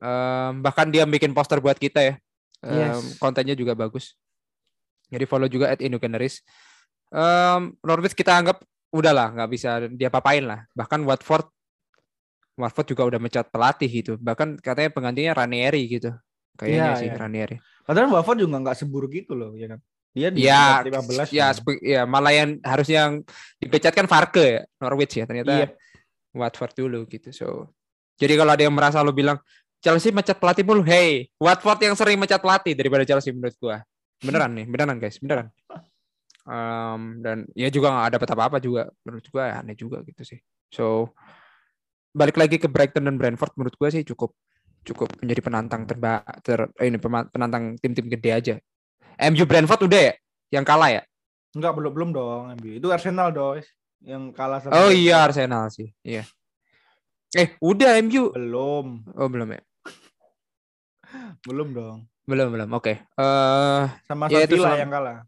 [0.01, 2.13] Um, bahkan dia bikin poster buat kita ya.
[2.61, 3.17] Um, Yes.
[3.17, 4.17] Kontennya juga bagus.
[5.11, 6.41] Jadi follow juga at Indo Canaries.
[7.11, 10.63] Um, Norwich kita anggap udahlah nggak bisa dia papain lah.
[10.71, 11.47] Bahkan Watford
[12.55, 14.13] Watford juga udah mecat pelatih gitu.
[14.15, 16.11] Bahkan katanya penggantinya Ranieri gitu.
[16.55, 17.17] Kayaknya Iya, sih iya.
[17.17, 17.55] Ranieri.
[17.81, 19.79] Padahal Watford juga nggak seburuk itu loh, ya kan?
[20.11, 21.75] Dia di Ya, peringkat 15 ya, kan?
[21.79, 23.13] ya malah yang harusnya yang
[23.57, 25.23] dipecat kan Farke ya, Norwich ya.
[25.25, 25.67] Ternyata Iya.
[26.31, 27.29] Watford dulu gitu.
[27.31, 27.47] So,
[28.15, 29.39] jadi kalau ada yang merasa lo bilang
[29.81, 33.81] Chelsea mecat pelatih mulu, hey, Watford yang sering mecat pelatih daripada Chelsea menurut gua.
[34.21, 35.49] Beneran nih, beneran guys, beneran.
[36.41, 40.39] Em, dan ya juga nggak ada apa-apa juga menurut gua aneh juga gitu sih.
[40.69, 41.13] So
[42.13, 44.37] balik lagi ke Brighton dan Brentford menurut gua sih cukup
[44.81, 48.55] cukup menjadi penantang terba ter eh, ini penantang tim-tim gede aja.
[49.21, 50.13] MU Brentford udah ya
[50.53, 51.01] yang kalah ya?
[51.57, 52.77] Enggak, belum belum dong, MU.
[52.77, 53.61] Itu Arsenal dong
[54.01, 55.93] yang kalah sama Oh iya Arsenal sih.
[56.01, 56.25] Iya.
[57.31, 58.33] Eh, udah MU.
[58.35, 59.61] Belum, Oh, belum ya?
[61.43, 61.97] belum dong.
[62.27, 62.69] Belum, belum.
[62.71, 63.01] Oke.
[63.17, 65.25] Eh Sama Ya, yang kalah.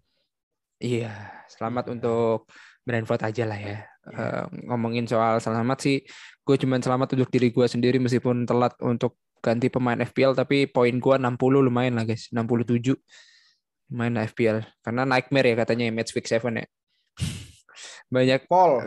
[0.79, 1.11] iya,
[1.49, 1.91] selamat Iya.
[1.95, 2.37] untuk
[2.83, 3.67] Brentford aja lah ya.
[3.67, 3.79] Iya.
[4.19, 6.03] Eh, ngomongin soal selamat sih,
[6.43, 10.91] gue cuman selamat untuk diri gue sendiri meskipun telat untuk ganti pemain FPL tapi poin
[10.91, 12.95] gue 60 lumayan lah guys, 67
[13.91, 16.67] lumayan lah FPL karena nightmare ya katanya ya, match week 7 ya.
[18.13, 18.85] Banyak Paul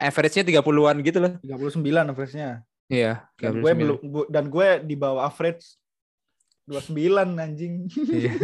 [0.00, 1.32] average-nya 30-an gitu loh.
[1.42, 1.82] 39
[2.14, 2.62] average-nya.
[2.90, 3.78] Iya, Dan gue 39.
[3.78, 5.62] belum dan gue di bawah average
[6.66, 7.86] 29 anjing.
[8.06, 8.32] Iya.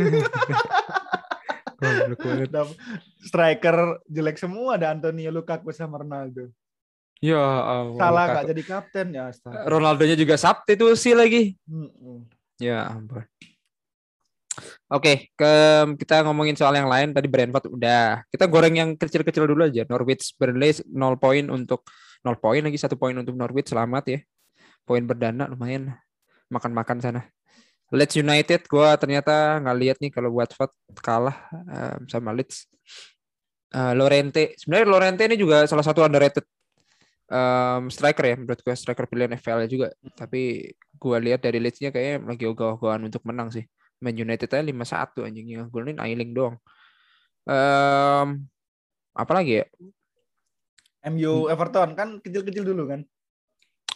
[3.21, 6.49] Striker jelek semua ada Antonio Lukaku sama Ronaldo.
[7.21, 8.37] Ya, Allah, Salah Lukaku.
[8.37, 9.65] gak jadi kapten ya astaga.
[9.67, 11.43] Ronaldonya juga substitusi lagi.
[11.65, 12.29] Mm-mm.
[12.61, 13.25] Ya ampun.
[14.88, 15.53] Oke, ke
[16.01, 18.25] kita ngomongin soal yang lain tadi Brentford udah.
[18.33, 19.85] Kita goreng yang kecil-kecil dulu aja.
[19.85, 21.85] Norwich Burnley 0 poin untuk
[22.25, 24.19] 0 poin lagi satu poin untuk Norwich selamat ya.
[24.88, 25.92] Poin perdana lumayan
[26.49, 27.23] makan-makan sana.
[27.95, 32.66] Leeds United gua ternyata nggak lihat nih kalau Watford kalah em, sama Leeds.
[33.71, 36.42] Eh, Lorente sebenarnya Lorente ini juga salah satu underrated
[37.31, 39.88] em, striker ya menurut gue striker pilihan FPL juga
[40.19, 43.66] tapi gua lihat dari Leeds-nya kayaknya lagi ogah-ogahan untuk menang sih.
[44.01, 46.57] Man United aja 5-1 anjing yang golin Ailing doang.
[47.47, 48.45] Em
[49.17, 49.67] apa lagi ya?
[51.07, 53.01] MU Everton kan kecil-kecil dulu kan.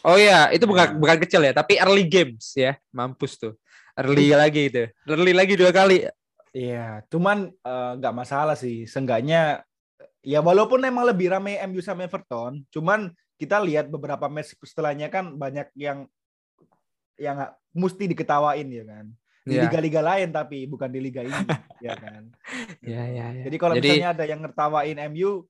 [0.01, 2.81] Oh iya, itu bukan bukan kecil ya, tapi early games ya.
[2.89, 3.53] Mampus tuh.
[3.93, 4.89] Early lagi itu.
[5.05, 6.09] Early lagi dua kali.
[6.57, 8.89] Iya, cuman eh, nggak masalah sih.
[8.89, 9.61] Seenggaknya
[10.25, 15.37] ya walaupun emang lebih rame MU sama Everton, cuman kita lihat beberapa match setelahnya kan
[15.37, 16.09] banyak yang
[17.21, 17.37] yang
[17.77, 19.07] mesti diketawain ya kan.
[19.41, 19.67] Di Iya.
[19.67, 21.33] liga-liga lain tapi bukan di liga ini,
[21.87, 22.29] ya kan.
[22.85, 23.43] Iya, iya, iya.
[23.49, 25.49] Jadi kalau Jadi- misalnya ada yang ngertawain MU,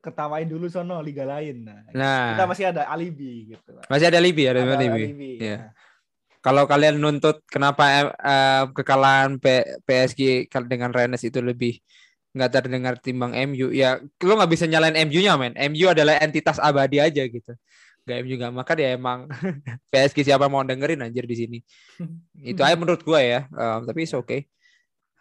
[0.00, 1.68] ketawain dulu sono liga lain.
[1.68, 3.76] Nah, Nah, kita masih ada alibi gitu.
[3.86, 5.02] masih ada alibi, ada, Ada alibi.
[5.04, 5.30] alibi.
[5.38, 5.48] Iya.
[5.52, 5.58] ya.
[6.42, 11.78] Kalau kalian nuntut kenapa eh, kekalahan P- PSG dengan Rennes itu lebih
[12.32, 15.52] nggak terdengar timbang MU, ya lu nggak bisa nyalain MU-nya, men.
[15.54, 17.52] MU adalah entitas abadi aja gitu.
[18.02, 19.18] Gak MU nggak makan ya emang
[19.94, 21.58] PSG siapa mau dengerin anjir di sini.
[22.50, 23.46] Itu aja menurut gua ya.
[23.46, 24.50] Eh, tapi it's okay.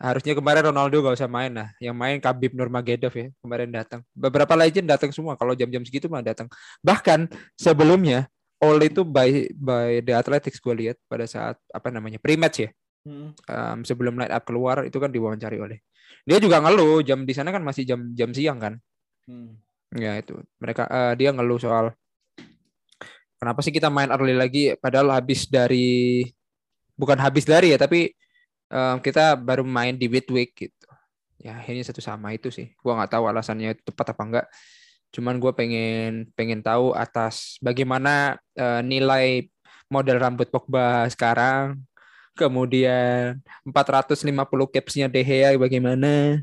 [0.01, 1.69] Harusnya kemarin Ronaldo gak usah main lah.
[1.77, 4.01] Yang main Khabib Nurmagomedov ya kemarin datang.
[4.17, 5.37] Beberapa legend datang semua.
[5.37, 6.49] Kalau jam-jam segitu mah datang.
[6.81, 8.25] Bahkan sebelumnya
[8.61, 12.69] All itu by by The Athletics gue lihat pada saat apa namanya pre-match ya.
[13.01, 13.33] Hmm.
[13.33, 15.81] Em, sebelum line up keluar itu kan diwawancari oleh.
[16.29, 18.77] Dia juga ngeluh jam di sana kan masih jam jam siang kan.
[19.25, 19.57] Hmm.
[19.97, 21.89] Ya itu mereka eh, dia ngeluh soal
[23.41, 26.29] kenapa sih kita main early lagi padahal habis dari
[26.93, 28.13] bukan habis dari ya tapi
[28.69, 30.87] em, kita baru main di midweek gitu.
[31.41, 32.69] Ya ini satu sama itu sih.
[32.85, 34.45] Gua nggak tahu alasannya tepat apa enggak.
[35.11, 39.49] Cuman gue pengen pengen tahu atas bagaimana eh, nilai
[39.89, 41.81] model rambut Pogba sekarang.
[42.37, 46.39] Kemudian 450 capsnya De Gea bagaimana?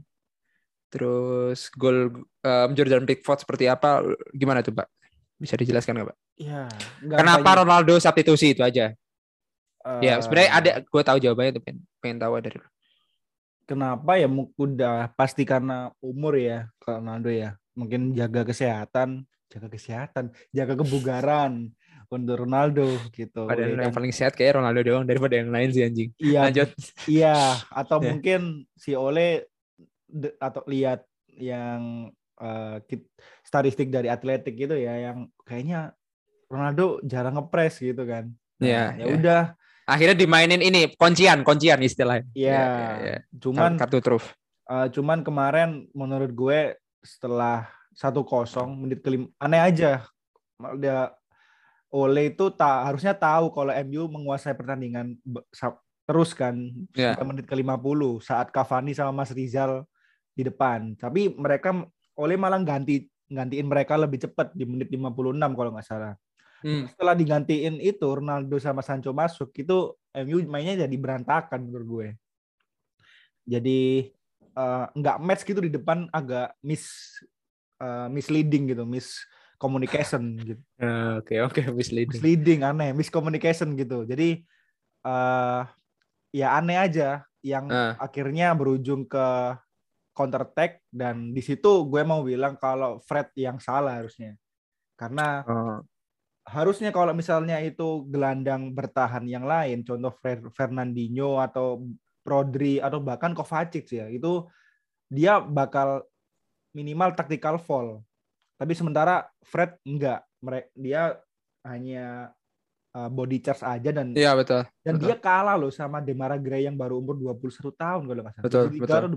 [0.92, 4.02] Terus gol em, Jordan Pickford seperti apa?
[4.34, 4.88] Gimana tuh, Pak?
[5.38, 6.27] Bisa dijelaskan nggak, Pak?
[6.38, 6.70] Ya,
[7.02, 7.62] Kenapa.
[7.62, 8.94] Ronaldo substitusi itu aja?
[9.98, 12.68] Ya, Eh, sebenarnya ada gue tahu jawabannya tuh pengen, pengen tahu dari lu.
[13.66, 14.28] Kenapa ya?
[14.56, 17.58] Udah pasti karena umur ya, Ronaldo ya.
[17.74, 20.24] Mungkin jaga kesehatan, jaga kesehatan,
[20.54, 21.68] jaga kebugaran.
[22.08, 23.44] untuk Ronaldo gitu.
[23.44, 23.96] Padahal ya yang kan?
[24.00, 26.10] paling sehat kayak Ronaldo doang daripada yang lain sih anjing.
[26.16, 26.68] Iya, Lanjut.
[27.04, 27.36] iya.
[27.84, 28.16] Atau Ya.
[28.16, 28.40] mungkin
[28.72, 29.52] si Ole
[30.08, 32.08] de- atau lihat yang
[32.40, 33.12] eh, kit-
[33.44, 35.92] statistik dari atletik gitu ya, yang kayaknya
[36.48, 38.32] Ronaldo jarang ngepres gitu kan.
[38.58, 39.14] Nah, Iya, ya iya.
[39.14, 39.42] udah.
[39.88, 42.28] Akhirnya dimainin ini kuncian, kuncian istilahnya.
[42.32, 42.52] Iya.
[42.52, 43.18] Iya, iya.
[43.36, 44.24] Cuman kartu truf.
[44.68, 47.64] eh, cuman kemarin menurut gue setelah
[47.96, 50.04] 1-0 menit kelima aneh aja.
[50.76, 51.08] Dia
[51.88, 55.16] Ole itu tak harusnya tahu kalau MU menguasai pertandingan
[56.04, 59.88] terus kan sampai menit ke-50 saat Cavani sama Mas Rizal
[60.36, 60.92] di depan.
[61.00, 61.72] Tapi mereka
[62.12, 65.08] Ole malah ganti gantiin mereka lebih cepat di menit 56
[65.56, 66.12] kalau nggak salah.
[66.58, 66.90] Hmm.
[66.90, 72.08] Setelah digantiin itu Ronaldo sama Sancho masuk itu MU mainnya jadi berantakan menurut gue.
[73.48, 74.10] Jadi
[74.42, 77.16] eh, nggak match gitu di depan agak miss
[77.78, 79.22] eh, misleading gitu, miss
[79.56, 80.62] communication gitu.
[81.18, 82.18] Oke, oke, misleading.
[82.18, 84.02] Misleading aneh, miscommunication gitu.
[84.06, 84.42] Jadi
[85.06, 85.62] eh
[86.34, 87.94] ya aneh aja yang Ah.
[88.02, 89.54] akhirnya berujung ke
[90.12, 94.34] counter attack dan di situ gue mau bilang kalau Fred yang salah harusnya.
[94.98, 95.78] Karena Oh,
[96.48, 101.84] harusnya kalau misalnya itu gelandang bertahan yang lain, contoh Fer- Fernandinho atau
[102.24, 104.44] Rodri atau bahkan Kovacic ya, itu
[105.08, 106.04] dia bakal
[106.76, 108.00] minimal tactical foul.
[108.58, 110.26] Tapi sementara Fred enggak,
[110.74, 111.16] dia
[111.64, 112.34] hanya
[112.96, 114.62] uh, body charge aja dan Iya betul.
[114.82, 115.06] dan betul.
[115.08, 118.46] dia kalah loh sama Demara Gray yang baru umur 21 tahun kalau nggak salah.
[118.46, 118.96] Betul, 23 betul.
[118.98, 119.10] atau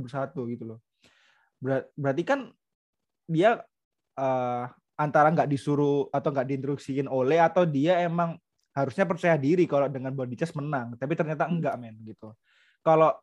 [0.45, 0.79] 21 gitu loh.
[1.61, 2.39] Ber- berarti kan
[3.29, 3.61] dia
[4.19, 4.65] eh,
[5.01, 8.37] antara nggak disuruh atau nggak diinstruksiin oleh atau dia emang
[8.71, 11.57] harusnya percaya diri kalau dengan body charge menang, tapi ternyata Hmm.
[11.57, 12.31] enggak men gitu.
[12.85, 13.17] Kalau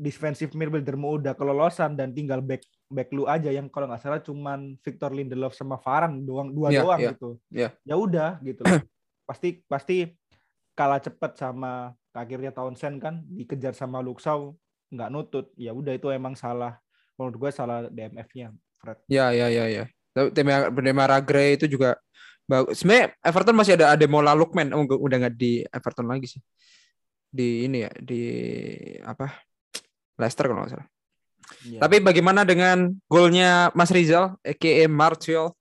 [0.00, 4.80] defensive midfieldermu udah kelolosan dan tinggal back back lu aja yang kalau nggak salah cuman
[4.80, 7.30] Victor Lindelof sama Varane doang dua Iya, doang iya, gitu.
[7.52, 7.68] iya.
[7.84, 8.80] Ya udah gitu loh.
[9.28, 9.96] pasti pasti
[10.72, 14.56] kalah cepet sama akhirnya Townsend kan dikejar sama Luxau
[14.90, 15.46] nggak nutut.
[15.54, 16.80] Ya udah itu emang salah
[17.14, 18.98] menurut gue salah DMF-nya Fred.
[19.06, 19.84] Ya, ya, ya, ya.
[20.10, 21.94] Tapi Demar Demara Gray itu juga
[22.44, 22.82] bagus.
[22.82, 24.74] Sebenarnya Everton masih ada Ademola Lookman.
[24.74, 26.42] Oh, udah nggak di Everton lagi sih.
[27.30, 28.22] Di ini ya, di
[29.06, 29.30] apa?
[30.18, 30.88] Leicester kalau nggak salah.
[31.66, 31.80] Ya.
[31.82, 35.54] Tapi bagaimana dengan golnya Mas Rizal, aka Martial?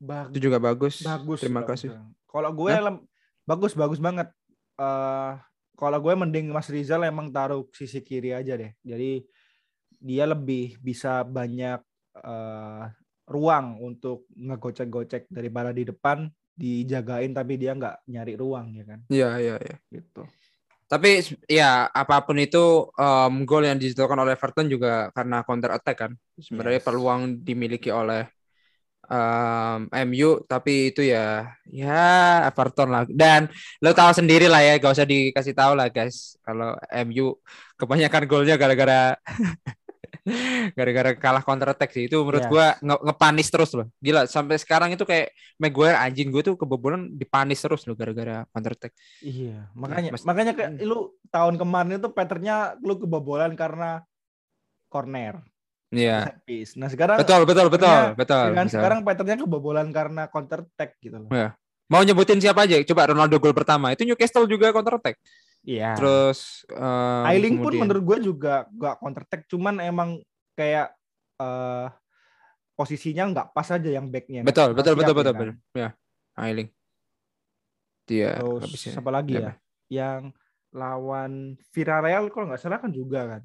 [0.00, 1.04] Bag- Itu juga bagus.
[1.04, 1.40] bagus.
[1.40, 1.84] Terima bagus.
[1.84, 1.96] kasih.
[2.24, 3.04] Kalau gue lem-
[3.44, 4.28] bagus bagus banget.
[4.80, 5.32] Eh
[5.76, 8.72] kalau gue mending Mas Rizal emang taruh sisi kiri aja deh.
[8.84, 9.24] Jadi
[10.00, 11.80] dia lebih bisa banyak
[12.20, 12.84] eh,
[13.30, 19.30] ruang untuk ngegocek-gocek daripada di depan dijagain tapi dia nggak nyari ruang ya kan Iya,
[19.38, 19.76] iya, iya.
[19.88, 20.26] gitu.
[20.90, 25.96] Tapi ya apa pun itu em, gol yang diciptakan oleh Everton juga karena counter attack
[25.96, 26.12] kan.
[26.34, 26.86] Sebenarnya Yes.
[26.90, 28.26] peluang dimiliki oleh
[29.06, 33.06] em, MU tapi itu ya ya Everton lah.
[33.06, 33.46] Dan
[33.78, 36.34] lo tahu sendiri lah ya, gak usah dikasih tahu lah guys.
[36.42, 36.74] Kalau
[37.06, 37.38] MU
[37.78, 39.14] kebanyakan golnya gara-gara
[40.72, 42.06] gara-gara kalah counter attack sih.
[42.06, 42.50] Itu menurut Yes.
[42.50, 43.86] gua nge- ngepanis terus loh.
[43.98, 48.72] Gila sampai sekarang itu kayak Maguire anjing gue tuh kebobolan dipanis terus loh gara-gara counter
[48.72, 48.92] attack.
[49.20, 50.86] Iya, makanya mas- makanya kayak Hmm.
[50.86, 54.00] lu tahun kemarin itu patternnya lu kebobolan karena
[54.88, 55.42] corner.
[55.90, 56.38] Iya.
[56.46, 56.78] piece.
[56.78, 58.44] Nah, sekarang Betul, betul, betul, betul.
[58.54, 58.78] dengan betul.
[58.78, 61.30] sekarang patternnya kebobolan karena counter attack gitu loh.
[61.90, 62.78] Mau nyebutin siapa aja?
[62.86, 63.90] Coba Ronaldo gol pertama.
[63.90, 65.18] Itu Newcastle juga counter attack.
[65.60, 65.98] Iya.
[65.98, 70.22] Terus em, Ailing pun kemudian- menurut gue juga gak counter attack, cuman emang
[70.54, 70.94] kayak
[71.36, 71.88] eh
[72.72, 74.40] posisinya nggak pas aja yang backnya.
[74.40, 75.40] nggak- betul, nggak betul, siap betul, ya betul, kan.
[75.40, 75.76] betul.
[75.76, 75.88] Ya,
[76.38, 76.68] Ailing.
[78.06, 79.52] Dia Terus nggak siapa lagi ya?
[79.90, 80.22] Yang
[80.70, 81.32] lawan
[81.70, 83.42] Villarreal kalau nggak salah kan juga kan.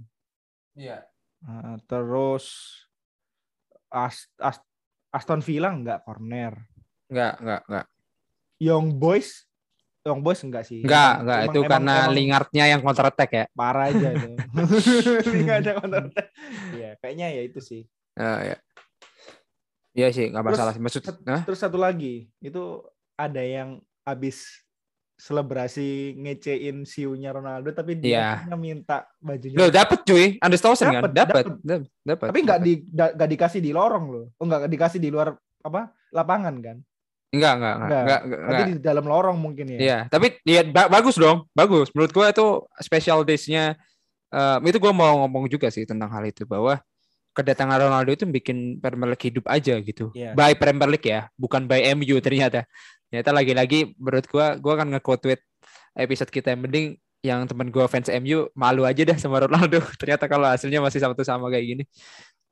[0.74, 1.04] Iya.
[1.42, 2.46] Eh, terus
[3.90, 4.64] As- As-
[5.10, 6.54] Aston Villa nggak corner.
[7.08, 7.86] Enggak, enggak, enggak.
[8.58, 9.44] Young Boys,
[10.02, 10.80] Young Boys enggak sih?
[10.82, 11.38] Enggak, enggak.
[11.40, 13.46] emang- Itu emang- karena emang Lingardnya yang counter attack ya.
[13.52, 14.30] parah aja itu.
[15.60, 16.28] Ada counter attack.
[16.72, 17.82] Iya, kayaknya ya itu sih.
[18.16, 18.58] Ah, ya.
[19.92, 20.82] Iya sih, nggak Terus- masalah sih.
[20.82, 21.42] Maksud, Hah?
[21.44, 22.64] Terus satu lagi, itu
[23.16, 24.64] ada yang habis
[25.16, 29.56] selebrasi ngecein siunya Ronaldo tapi dia akhirnya minta bajunya.
[29.56, 30.36] Loh, dapet cuy.
[30.44, 31.02] Anders Townsend kan?
[31.08, 31.56] Dapet, Dapat, dapet.
[31.64, 32.28] dapet, dapat.
[32.28, 34.26] tapi nggak di nggak dikasih di lorong loh.
[34.36, 35.32] Oh nggak dikasih di luar
[35.64, 36.78] apa lapangan kan?
[37.36, 38.20] Enggak, enggak, enggak, Nggak.
[38.24, 38.80] enggak, Berarti enggak.
[38.80, 39.78] di dalam lorong mungkin ya.
[39.78, 41.92] Iya, tapi ya ba- bagus dong, bagus.
[41.92, 42.46] Menurut gua itu
[42.80, 43.76] special days-nya
[44.32, 46.80] eh, itu gua mau ngomong juga sih tentang hal itu bahwa
[47.36, 50.16] kedatangan Ronaldo itu bikin Premier League hidup aja gitu.
[50.16, 50.32] Iya.
[50.32, 52.64] By Premier League ya, bukan by MU ternyata.
[53.12, 55.42] Ternyata lagi-lagi menurut gua gua akan nge-quote tweet
[55.94, 56.88] episode kita yang mending
[57.20, 59.84] yang temen gua fans MU malu aja dah sama Ronaldo.
[60.00, 61.84] Ternyata kalau hasilnya masih sama sama kayak gini.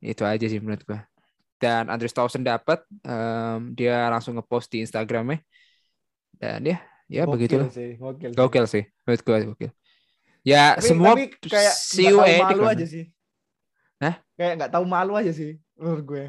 [0.04, 1.00] Itu aja sih menurut gua.
[1.62, 5.40] Dan Andres Townsend dapat em, dia langsung ngepost di Instagramnya
[6.44, 8.32] dan ya ya Gokil begitulah sih, gokil.
[8.34, 8.38] sih.
[8.38, 9.72] gokil sih menurut gue gokil
[10.44, 13.06] ya Tapi, semua tapi kayak you tahu edik malu aja sih.
[14.04, 14.16] Hah?
[14.36, 16.24] Kayak nggak tahu malu aja sih menurut gue.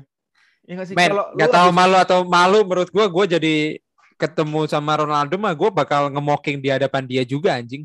[0.65, 3.83] Ya nggak sih Men, kalau nggak tahu malu atau malu menurut gua gua jadi
[4.15, 7.85] ketemu sama Ronaldo mah gua bakal nge-mocking di hadapan dia juga anjing.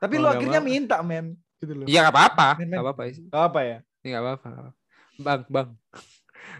[0.00, 0.66] Tapi lu akhirnya mau.
[0.66, 1.86] minta men gitu loh.
[1.86, 3.24] Iya nggak apa-apa, nggak apa-apa sih.
[3.28, 3.78] Gak apa ya?
[3.78, 4.02] Apa-apa.
[4.02, 4.48] nggak apa-apa.
[5.16, 5.68] Bang, bang.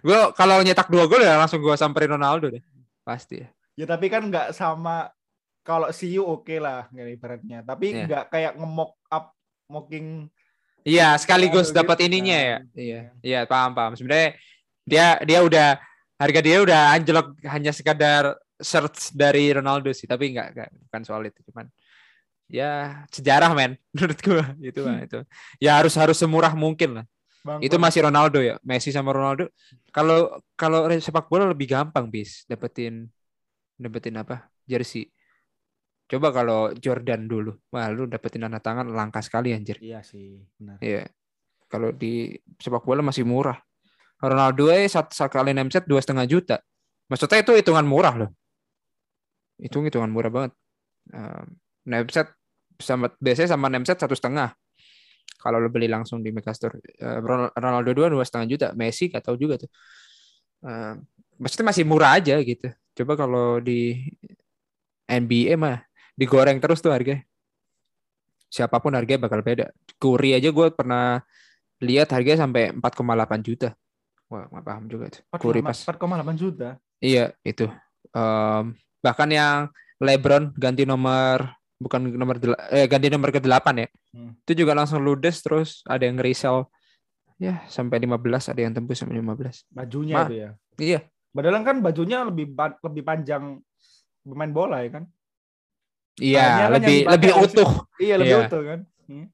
[0.04, 2.62] Gua kalau nyetak dua gol ya langsung gua samperin Ronaldo deh.
[3.02, 3.48] Pasti ya.
[3.76, 5.10] Ya tapi kan nggak sama
[5.60, 7.58] kalau you oke lah nggak ibaratnya.
[7.62, 8.04] Tapi Iya.
[8.06, 9.34] nggak kayak nge-mock up
[9.66, 10.30] mocking
[10.86, 12.46] Iya, sekaligus dapat gitu ininya ya.
[12.46, 12.62] kan.
[12.78, 13.92] Iya, iya paham paham.
[13.98, 14.38] Sebenarnya
[14.86, 15.68] dia dia udah
[16.14, 20.54] harga dia udah anjlok hanya sekadar search dari Ronaldo sih, tapi enggak
[20.86, 21.66] bukan soal itu cuman
[22.46, 25.20] ya sejarah men menurut gua itu mah itu.
[25.58, 27.04] Ya harus harus semurah mungkin lah.
[27.46, 29.46] Bang, Itu masih Ronaldo ya, Messi sama Ronaldo.
[29.94, 33.06] Kalau kalau sepak bola lebih gampang bis dapetin
[33.78, 34.50] dapetin apa?
[34.66, 35.06] jersey.
[36.10, 39.78] Coba kalau Jordan dulu, wah lu dapetin tanda tangan langka sekali anjir.
[39.78, 40.82] Iya sih, benar.
[40.82, 41.06] Iya.
[41.70, 43.58] Kalau di sepak bola masih murah.
[44.18, 46.56] Ronaldo eh satu sekali name set dua setengah juta.
[47.06, 48.30] Maksudnya itu hitungan murah loh.
[49.62, 50.52] Hitung hitungan murah banget.
[51.14, 51.46] Um,
[51.86, 52.34] name set
[52.82, 54.50] sama biasanya sama name set satu setengah.
[55.36, 58.66] Kalau lo beli langsung di Megastore, Eh, Ron- Ronaldo dua dua setengah juta.
[58.74, 59.70] Messi gak tahu juga tuh.
[60.64, 61.04] Um,
[61.38, 62.66] maksudnya masih murah aja gitu.
[62.96, 64.08] Coba kalau di
[65.06, 65.84] NBA mah
[66.18, 67.22] digoreng terus tuh harganya.
[68.50, 69.70] Siapa pun harganya bakal beda.
[70.00, 71.20] Curry aja gue pernah
[71.82, 73.68] lihat harganya sampai 4,8 juta.
[74.32, 75.22] Wah, nggak paham juga tuh.
[75.36, 75.76] Curry pas.
[75.76, 76.68] 4,8 juta.
[76.98, 77.68] Iya, itu.
[78.16, 78.64] Em,
[79.04, 79.68] bahkan yang
[80.00, 83.88] LeBron ganti nomor bukan nomor del- eh ganti nomor ke 8 ya.
[84.16, 84.32] Hmm.
[84.44, 86.68] Itu juga langsung ludes terus ada yang resell
[87.36, 89.64] ya sampai 15, ada yang tembus sampai 15.
[89.68, 90.50] Bajunya Ma- itu ya.
[90.76, 91.00] Iya,
[91.36, 93.60] Padahal kan bajunya lebih lebih panjang
[94.24, 95.04] pemain bola ya kan?
[96.16, 97.70] iya, kan lebih lebih utuh.
[98.00, 98.44] Iya, lebih Iya.
[98.48, 98.80] utuh kan?
[99.04, 99.26] Hmm.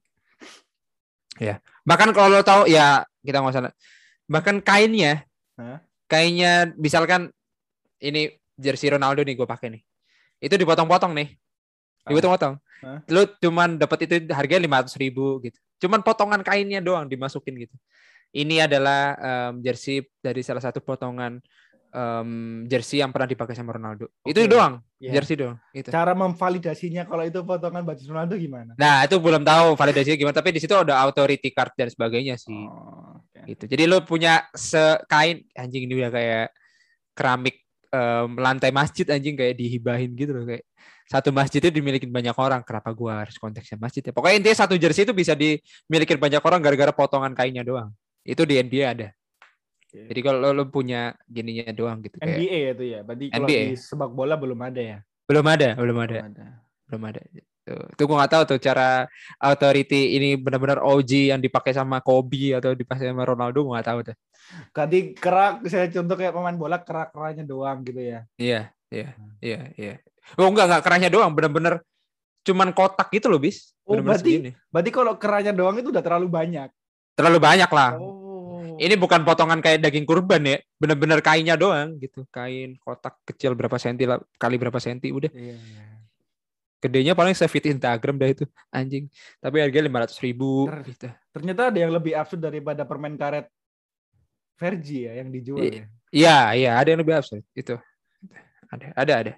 [1.83, 3.71] Bahkan kalau lo tahu ya kita nggak usah
[4.27, 5.27] bahkan kainnya
[5.59, 5.83] Hah?
[6.07, 7.27] kainnya misalkan
[7.99, 9.81] ini jersey Ronaldo nih gue pakai nih.
[10.43, 11.39] Itu dipotong-potong nih.
[12.07, 12.55] Dipotong-potong.
[12.83, 12.99] Hah?
[13.07, 15.55] Lu cuman dapat itu harganya lima ribu gitu.
[15.79, 17.75] Cuman potongan kainnya doang dimasukin gitu.
[18.33, 21.37] Ini adalah em, jersey dari salah satu potongan
[21.93, 22.29] em,
[22.65, 24.09] jersey yang pernah dipakai sama Ronaldo.
[24.25, 24.49] Itu Oke.
[24.49, 25.21] doang, Iya.
[25.21, 25.55] jersey doang.
[25.71, 25.93] Itu.
[25.93, 28.71] Cara memvalidasinya kalau itu potongan baju Ronaldo gimana?
[28.75, 30.35] Nah itu belum tahu validasinya gimana.
[30.35, 32.57] Tapi di situ ada authority card dan sebagainya sih.
[32.67, 33.39] Oh, oke.
[33.47, 33.63] gitu.
[33.69, 36.47] Jadi lu punya sekain anjing ini udah kayak
[37.13, 37.61] keramik
[37.93, 40.65] em, lantai masjid anjing kayak dihibahin gitu loh kayak
[41.05, 42.61] satu masjid itu dimiliki banyak orang.
[42.63, 44.11] Kenapa gua harus konteksnya masjid ya?
[44.11, 47.91] Pokoknya intinya satu jersey itu bisa dimiliki banyak orang gara-gara potongan kainnya doang.
[48.23, 49.07] Itu di NBA ada.
[49.93, 50.09] Oke.
[50.09, 52.99] Jadi kalau lu punya gininya doang gitu kayak NBA itu ya.
[53.05, 53.61] Berarti kalau NBA.
[53.69, 54.99] di sepak bola belum ada ya?
[55.23, 56.45] belum ada, belum ada, Belum ada.
[56.91, 57.21] belum ada.
[57.63, 59.07] Tuh, tuh gua nggak tahu tuh cara
[59.39, 63.99] authority ini benar-benar OG yang dipakai sama Kobe atau dipakai sama Ronaldo gua nggak tahu
[64.11, 64.15] tuh.
[64.75, 68.27] Tadi kerak saya contoh kayak pemain bola kerak-keraknya doang gitu ya.
[68.35, 68.61] Iya,
[68.91, 69.31] iya, Hmm.
[69.39, 69.95] iya, iya.
[70.35, 71.83] Oh enggak enggak kerahnya doang, bener-bener
[72.43, 73.71] cuman kotak gitu loh, bis.
[73.83, 74.51] Oh, Bener-bener berarti- segini.
[74.67, 76.69] Berarti kalau keraknya doang itu udah terlalu banyak.
[77.13, 77.91] terlalu banyak lah.
[78.01, 78.73] Oh.
[78.81, 82.25] Ini bukan potongan kayak daging kurban ya, bener-bener kainnya doang gitu.
[82.33, 85.29] Kain kotak kecil berapa senti lah, kali berapa senti udah.
[85.29, 85.83] Iya, iya.
[86.81, 89.13] Gedenya paling se-fit Instagram dah itu, anjing.
[89.37, 91.07] Tapi harganya lima ratus ribu Ter- gitu.
[91.31, 93.45] Ternyata ada yang lebih absurd daripada permen karet
[94.53, 95.69] Vergi ya yang dijual Iya.
[95.69, 95.85] ya.
[96.09, 97.77] Iya, iya, ada yang lebih absurd itu.
[98.73, 99.33] Ada, ada, ada.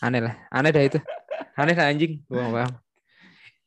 [0.00, 0.98] Aneh lah, aneh dah itu.
[1.56, 2.20] Aneh lah anjing.
[2.28, 2.72] Gua nggak paham.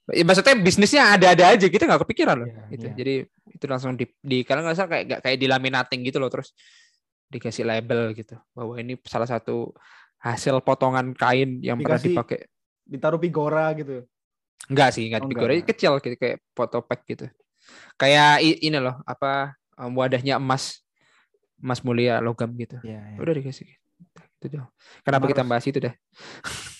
[0.10, 2.48] Ya, maksudnya bisnisnya ada-ada aja kita nggak kepikiran loh.
[2.50, 2.86] Iya, gitu.
[2.90, 2.94] iya.
[2.98, 3.14] Jadi
[3.54, 6.54] itu langsung di, di kalau nggak salah kayak nggak kayak dilaminating gitu loh terus
[7.30, 9.70] dikasih label gitu bahwa ini salah satu
[10.18, 12.40] hasil potongan kain yang pernah Dikasih- dipakai.
[12.90, 14.02] Ditaruh pigora gitu.
[14.66, 15.62] Enggak sih, enggak Oh, enggak.
[15.70, 17.30] kecil gitu kayak foto pack gitu.
[18.02, 20.82] Kayak ini loh, apa um, wadahnya emas
[21.62, 22.82] emas mulia logam gitu.
[22.82, 23.18] Iya, iya.
[23.22, 23.68] Udah dikasih
[24.40, 24.72] itu doang.
[25.04, 25.52] Kenapa kita Harus.
[25.52, 25.94] bahas itu dah?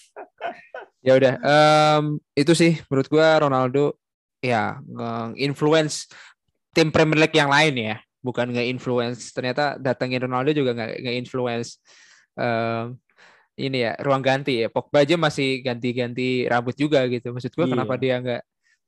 [1.06, 2.04] ya udah, em,
[2.36, 4.00] itu sih menurut gua Ronaldo
[4.40, 6.08] ya nge-influence
[6.72, 9.36] tim Premier League yang lain ya, bukan nge-influence.
[9.36, 11.84] Ternyata datangin Ronaldo juga nggak nge-influence
[12.40, 12.96] em,
[13.60, 14.68] ini ya ruang ganti ya.
[14.72, 17.36] Pogba aja masih ganti-ganti rambut juga gitu.
[17.36, 18.02] Maksud gua kenapa Iya.
[18.02, 18.42] dia nggak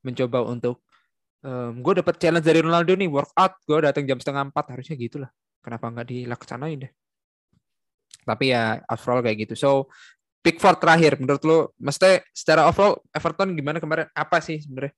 [0.08, 0.80] mencoba untuk
[1.82, 5.34] gue dapat challenge dari Ronaldo nih workout gue datang jam setengah empat harusnya gitulah
[5.66, 6.92] kenapa nggak dilaksanain deh
[8.22, 9.72] tapi ya overall kayak gitu so
[10.42, 14.94] pick four terakhir menurut lo mesti secara overall Everton gimana kemarin apa sih sebenarnya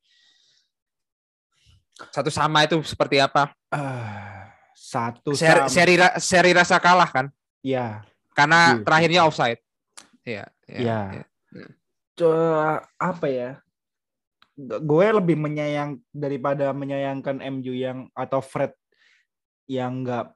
[2.09, 5.69] satu sama itu seperti apa Ah, satu seri, sama.
[5.69, 7.27] seri seri rasa kalah kan
[7.63, 8.03] Ya,
[8.35, 8.83] karena Iya.
[8.83, 9.61] terakhirnya offside
[10.23, 10.79] Iya, iya.
[10.79, 10.99] Iya.
[11.15, 11.25] iya.
[12.13, 13.57] Co- apa ya?
[14.55, 18.71] Gue lebih menyayang daripada menyayangkan MU yang atau Fred
[19.65, 20.27] yang nggak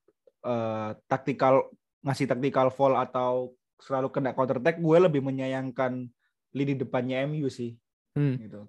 [0.41, 1.67] eh, taktikal
[2.01, 4.77] ngasih taktikal foul atau selalu kena counter attack.
[4.77, 6.05] Gue lebih menyayangkan
[6.51, 7.77] lini depannya MU sih.
[8.13, 8.37] Hmm.
[8.37, 8.61] Gitu.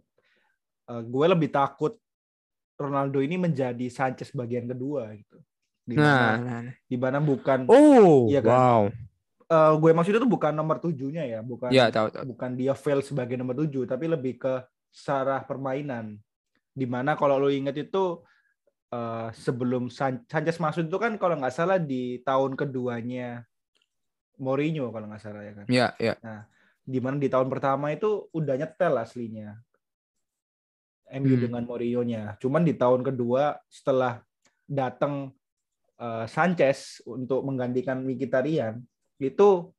[0.86, 1.96] Eh, gue lebih takut
[2.76, 5.36] Ronaldo ini menjadi Sanchez bagian kedua gitu.
[5.82, 6.74] Di Nah, mana, nah, nah.
[6.84, 8.52] di mana bukan Oh, Iya kan?
[8.52, 8.82] wow.
[9.48, 12.24] eh, gue maksud itu bukan nomor tujuhnya ya, bukan Iya, tahu tahu.
[12.28, 14.60] bukan dia fail sebagai nomor tujuh, tapi lebih ke
[14.92, 16.20] secara permainan.
[16.70, 18.20] Di mana kalau lo inget itu
[18.88, 23.44] eh, sebelum San- Sanchez masuk itu kan kalau nggak salah di tahun keduanya
[24.38, 25.66] Mourinho kalau nggak salah ya kan.
[25.66, 26.14] Iya, iya.
[26.88, 29.58] Di mana di tahun pertama itu udah nyetel aslinya
[31.08, 31.42] MU Hmm.
[31.48, 32.36] dengan Mourinho-nya.
[32.38, 34.22] Cuman di tahun kedua setelah
[34.68, 35.32] datang
[35.98, 38.78] eh, Sanchez untuk menggantikan Mkhitaryan
[39.18, 39.74] itu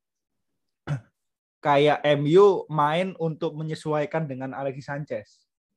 [1.66, 5.28] kayak MU main untuk menyesuaikan dengan Alexis Sanchez,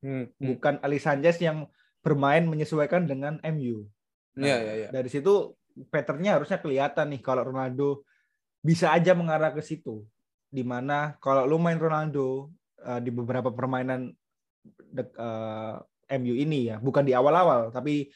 [0.02, 0.26] Hmm.
[0.42, 1.70] bukan Alexis Sanchez yang
[2.02, 3.86] bermain menyesuaikan dengan MU.
[4.36, 4.88] Nah, Iya, iya, iya.
[4.90, 5.54] Dari situ
[5.88, 8.02] patternnya harusnya kelihatan nih kalau Ronaldo
[8.60, 10.04] bisa aja mengarah ke situ.
[10.52, 12.50] Di mana kalau lu main Ronaldo
[12.82, 14.10] eh, di beberapa permainan
[14.92, 15.74] dek- eh,
[16.12, 18.10] MU ini ya, bukan di awal-awal, tapi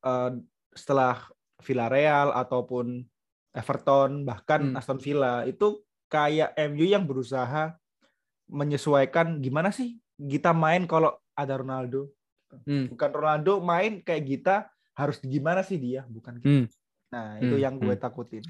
[0.00, 0.30] eh,
[0.72, 1.18] setelah
[1.60, 3.04] Villarreal ataupun
[3.52, 4.78] Everton bahkan Hmm.
[4.78, 7.74] Aston Villa itu kayak MU yang berusaha
[8.48, 12.10] menyesuaikan gimana sih kita main kalau ada Ronaldo
[12.66, 12.86] Hmm.
[12.90, 14.56] bukan Ronaldo main kayak kita
[14.98, 16.50] harus gimana sih dia bukan kita.
[16.50, 16.66] Hmm.
[17.10, 18.02] nah itu Hmm, yang gue hmm.
[18.02, 18.44] takutin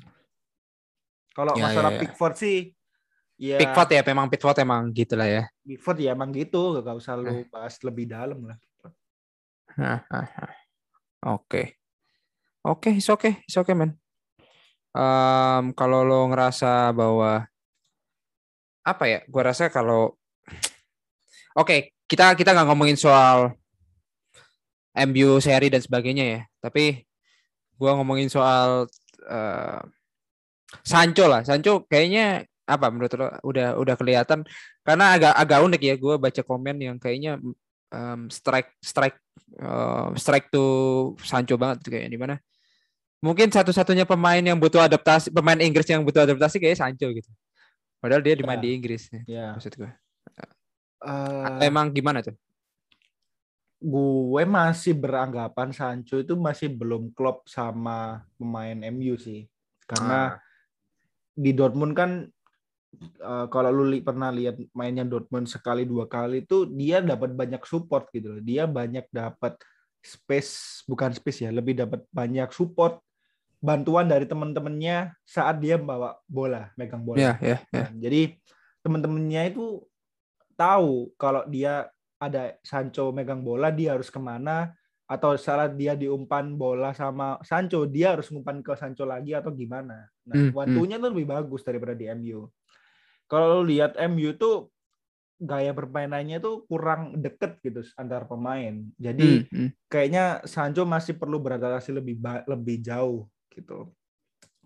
[1.30, 2.01] kalau Ya, masalah ya, ya.
[2.03, 2.59] Pickford sih
[3.40, 5.42] ya Pickford ya, memang Pickford emang gitulah ya.
[5.64, 7.24] Pickford ya emang gitu gak usah Eh.
[7.24, 8.59] lu bahas lebih dalam lah.
[11.24, 11.76] Oke.
[12.61, 13.96] Oke, it's okay, it's okay, man.
[14.92, 17.48] Em, kalau lo ngerasa bahwa
[18.84, 19.20] apa ya?
[19.30, 20.16] Gua rasa kalau
[21.61, 23.57] Oke, kita kita nggak ngomongin soal
[24.91, 27.07] MU seri dan sebagainya ya, tapi
[27.78, 28.91] gua ngomongin soal
[29.24, 29.80] eh,
[30.82, 31.43] Sancho lah.
[31.43, 33.26] Sancho kayaknya apa menurut lo?
[33.43, 34.47] Udah udah kelihatan.
[34.86, 37.38] Karena agak agak unik ya gue baca komen yang kayaknya
[37.91, 39.18] em, strike strike
[39.59, 40.64] eh, strike to
[41.26, 42.34] Sancho banget kayaknya di mana.
[43.20, 47.28] Mungkin satu-satunya pemain yang butuh adaptasi pemain Inggris yang butuh adaptasi kayak Sancho gitu.
[48.01, 48.57] Padahal dia Ya.
[48.57, 49.91] di Inggris ya, ya maksud gue
[51.01, 52.36] Eh, emang gimana tuh
[53.81, 59.49] gue masih beranggapan Sancho itu masih belum klop sama pemain MU sih
[59.89, 60.37] karena
[61.33, 62.11] di Dortmund kan
[63.01, 67.64] eh, kalau lu li- pernah lihat mainnya Dortmund sekali dua kali itu dia dapat banyak
[67.64, 68.43] support gitu loh.
[68.45, 69.57] Dia banyak dapat
[70.05, 73.01] space bukan space ya, lebih dapat banyak support
[73.61, 77.20] bantuan dari teman-temannya saat dia bawa bola, megang bola.
[77.20, 78.37] ya ya ya Nah, Jadi
[78.85, 79.85] teman-temannya itu
[80.57, 81.89] tahu kalau dia
[82.20, 84.76] ada Sancho megang bola dia harus ke mana
[85.10, 90.06] atau saat dia diumpan bola sama Sancho dia harus ngumpan ke Sancho lagi atau gimana.
[90.28, 92.46] Nah, Hmm, waktunya tuh lebih bagus daripada di MU.
[93.26, 94.70] Kalau lihat MU tuh
[95.40, 98.84] gaya permainannya tuh kurang deket gitu antar pemain.
[99.00, 99.68] Jadi Hmm, hmm.
[99.90, 103.90] kayaknya Sancho masih perlu beradaptasi lebih lebih jauh gitu.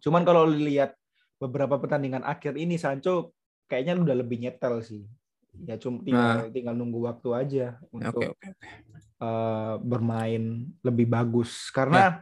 [0.05, 0.93] Cuman kalau lihat
[1.41, 3.33] beberapa pertandingan akhir ini Sancho
[3.71, 5.09] kayaknya udah lebih nyetel sih.
[5.63, 8.49] Ya cuma tinggal tinggal nunggu waktu aja untuk oke
[9.23, 12.21] eh, bermain lebih bagus karena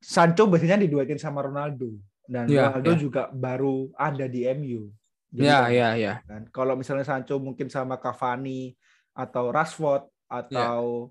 [0.00, 1.92] Sancho biasanya diduetin sama Ronaldo
[2.24, 2.98] dan Ya, Ronaldo ya.
[2.98, 4.88] juga baru ada di MU.
[5.30, 6.42] Ya kan- ya ya kan.
[6.50, 8.74] Kalau misalnya Sancho mungkin sama Cavani
[9.12, 11.10] atau Rashford atau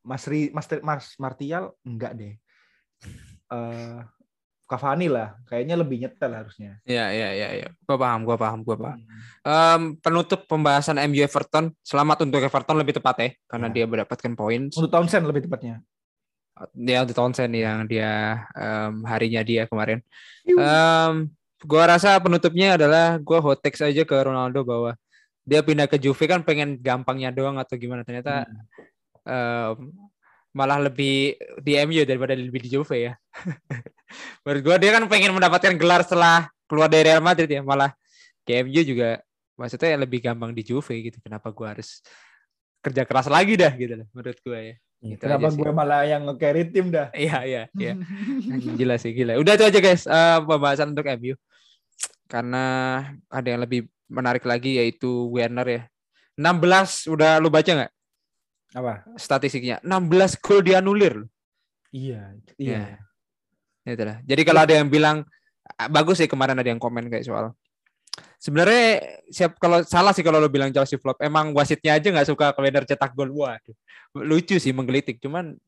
[0.00, 2.34] Mas Ri, Mas, Mas Martial enggak deh.
[3.50, 3.98] Eh
[4.70, 6.78] Cavani lah, kayaknya lebih nyetel harusnya.
[6.86, 9.18] ya ya ya ya gua paham gua paham gua paham Hmm.
[9.42, 13.74] Em, penutup pembahasan MU Everton selamat untuk Everton lebih tepat ya karena Ya.
[13.74, 15.82] dia mendapatkan poin Untuk Townsend lebih tepatnya.
[16.70, 19.98] dia untuk Townsend yang dia em, harinya dia kemarin.
[20.46, 21.14] Em,
[21.60, 24.94] gua rasa penutupnya adalah gua hot take aja ke Ronaldo bahwa
[25.42, 28.46] dia pindah ke Juve kan pengen gampangnya doang atau gimana ternyata
[29.26, 29.74] em,
[30.50, 33.12] malah lebih di MU daripada lebih di Juve ya.
[34.44, 37.90] Menurut gua dia kan pengen mendapatkan gelar setelah keluar dari Real Madrid ya, malah
[38.42, 39.20] ke MU juga
[39.54, 41.18] maksudnya lebih gampang di Juve gitu.
[41.20, 42.00] Kenapa gua harus
[42.80, 44.74] kerja keras lagi dah gitu loh menurut gua ya.
[45.00, 47.08] Gitu Kenapa gue malah yang nge-carry tim dah?
[47.16, 47.96] Iya iya iya.
[48.76, 49.40] Gila sih gila.
[49.40, 51.32] Udah itu aja guys eh, pembahasan untuk MU.
[52.28, 52.64] Karena
[53.32, 55.82] ada yang lebih menarik lagi yaitu Werner ya.
[56.36, 57.92] 16 udah lu baca nggak
[58.76, 59.08] Apa?
[59.16, 59.80] statistiknya?
[59.80, 61.24] 16 gol dianulir.
[61.90, 62.54] Iya, Ya.
[62.60, 62.80] iya.
[62.94, 63.09] Itu
[63.84, 64.18] lah.
[64.24, 65.24] Jadi kalau ada yang bilang
[65.76, 67.52] ah, bagus sih kemarin ada yang komen kayak soal
[68.40, 71.20] Sebenarnya siap kalau salah sih kalau lo bilang Chelsea flop.
[71.20, 73.28] Emang wasitnya aja nggak suka kalau Werner cetak gol.
[73.28, 73.76] Waduh,
[74.16, 75.20] lucu sih menggelitik.
[75.20, 75.60] Cuman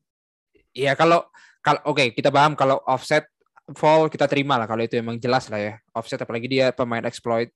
[0.73, 1.21] ya kalau
[1.61, 3.29] kalau oke okay, kita paham kalau offset
[3.71, 7.47] fall kita terima lah kalau itu emang jelas lah ya offset apalagi dia pemain exploit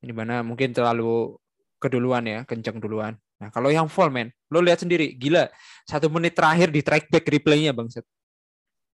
[0.00, 1.36] ini mana mungkin terlalu
[1.76, 5.52] keduluan ya kencang duluan nah kalau yang fall man lo lihat sendiri gila
[5.84, 8.08] satu menit terakhir di track back replaynya bang Set.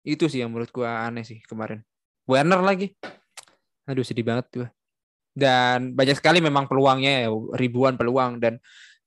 [0.09, 1.85] Itu sih yang menurut gua aneh sih kemarin.
[2.25, 2.97] Werner lagi.
[3.85, 4.69] Aduh sedih banget tuh
[5.39, 8.59] dan banyak sekali memang peluangnya ya ribuan peluang dan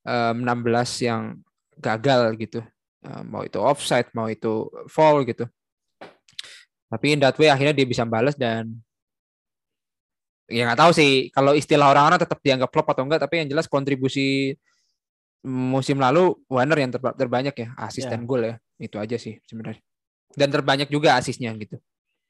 [0.07, 1.35] um, 16 yang
[1.75, 2.63] gagal gitu.
[3.27, 5.43] Mau itu offside mau itu fall gitu.
[6.87, 8.71] Tapi in that way akhirnya dia bisa balas dan
[10.47, 13.71] ya nggak tahu sih kalau istilah orang-orang tetap dianggap flop atau enggak tapi yang jelas
[13.71, 14.55] kontribusi
[15.47, 18.11] musim lalu Warner yang ter terbanyak ya asis yeah.
[18.15, 18.55] dan gol ya.
[18.79, 19.83] Itu aja sih sebenarnya
[20.36, 21.77] dan terbanyak juga asisnya gitu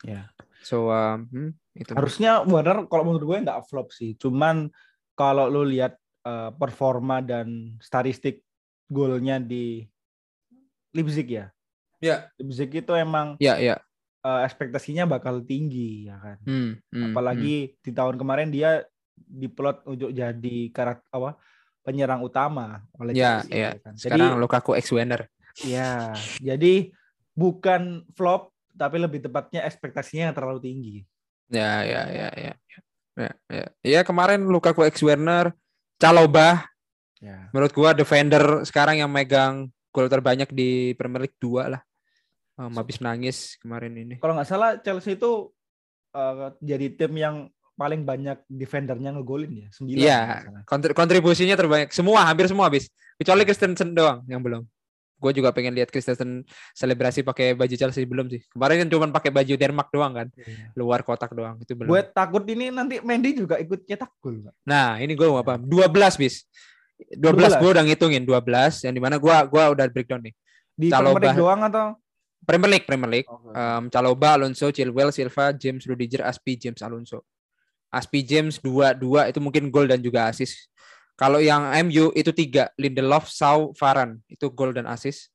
[0.05, 0.25] ya yeah.
[0.61, 4.69] so um, hmm, itu harusnya Warner kalau menurut gue nggak flop sih cuman
[5.15, 8.41] kalau lu lihat uh, performa dan statistik
[8.89, 9.85] golnya di
[10.91, 11.47] Leipzig ya
[12.01, 12.19] ya yeah.
[12.41, 13.79] Leipzig itu emang ya yeah, ya yeah
[14.25, 16.37] uh, ekspektasinya bakal tinggi ya kan.
[16.45, 17.73] Hmm, hmm, Apalagi hmm.
[17.81, 18.85] di tahun kemarin dia
[19.17, 21.37] diplot untuk jadi karakter apa
[21.81, 23.53] penyerang utama oleh ya, Chelsea.
[23.57, 23.69] Ya.
[23.73, 23.93] ya kan.
[23.97, 25.27] Sekarang jadi, Lukaku ex winner.
[25.67, 26.95] Ya, jadi
[27.35, 30.95] bukan flop tapi lebih tepatnya ekspektasinya yang terlalu tinggi.
[31.51, 32.53] Ya, ya, ya, ya.
[33.11, 33.65] Ya, ya.
[33.83, 35.51] ya kemarin Lukaku ex Werner,
[35.99, 36.65] Caloba.
[37.19, 37.51] Ya.
[37.51, 41.83] Menurut gua defender sekarang yang megang gol terbanyak di Premier League 2 lah
[42.61, 44.15] um, habis nangis kemarin ini.
[44.21, 45.49] Kalau nggak salah Chelsea itu
[46.13, 47.35] uh, jadi tim yang
[47.75, 50.01] paling banyak defendernya ngegolin ya, sembilan.
[50.01, 50.19] Iya,
[50.93, 51.89] kontribusinya terbanyak.
[51.89, 52.91] Semua, hampir semua habis.
[53.17, 54.61] Kecuali Christensen doang yang belum.
[55.21, 56.41] Gue juga pengen lihat Christensen
[56.73, 58.41] selebrasi pakai baju Chelsea belum sih.
[58.49, 60.73] Kemarin kan cuma pakai baju Denmark doang kan, iya.
[60.73, 61.93] luar kotak doang itu belum.
[61.93, 64.49] Gue takut ini nanti Mendy juga ikut cetak gol.
[64.65, 65.61] Nah, ini gue mau apa?
[65.61, 66.49] 12 bis.
[67.13, 67.61] 12, 12.
[67.61, 70.33] gue udah ngitungin 12 yang di mana gue gua udah breakdown nih.
[70.73, 71.93] Di Premier doang atau
[72.41, 73.29] Premier League, Premier League.
[73.29, 73.53] Okay.
[73.53, 77.21] Um, Caloba, Alonso, Chilwell, Silva, James Rudiger, Aspi, James Alonso.
[77.91, 80.71] Aspi James dua dua itu mungkin gol dan juga asis.
[81.21, 85.29] Kalau yang MU itu tiga, Lindelof, Sau, Varan itu gol dan asis.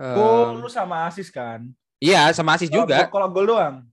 [0.00, 1.68] Um, gol lu sama asis kan?
[2.00, 3.04] Iya, sama asis juga.
[3.12, 3.84] Kalau gol doang?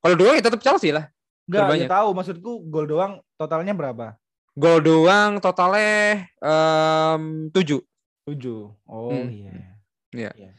[0.00, 1.12] Kalau doang ya tetap Chelsea lah.
[1.44, 4.16] Enggak, ya tahu maksudku gol doang totalnya berapa?
[4.56, 7.84] Gol doang totalnya um, tujuh.
[8.24, 8.72] Tujuh.
[8.88, 9.28] Oh hmm.
[9.28, 9.52] iya.
[10.16, 10.32] Iya.
[10.32, 10.54] Yeah.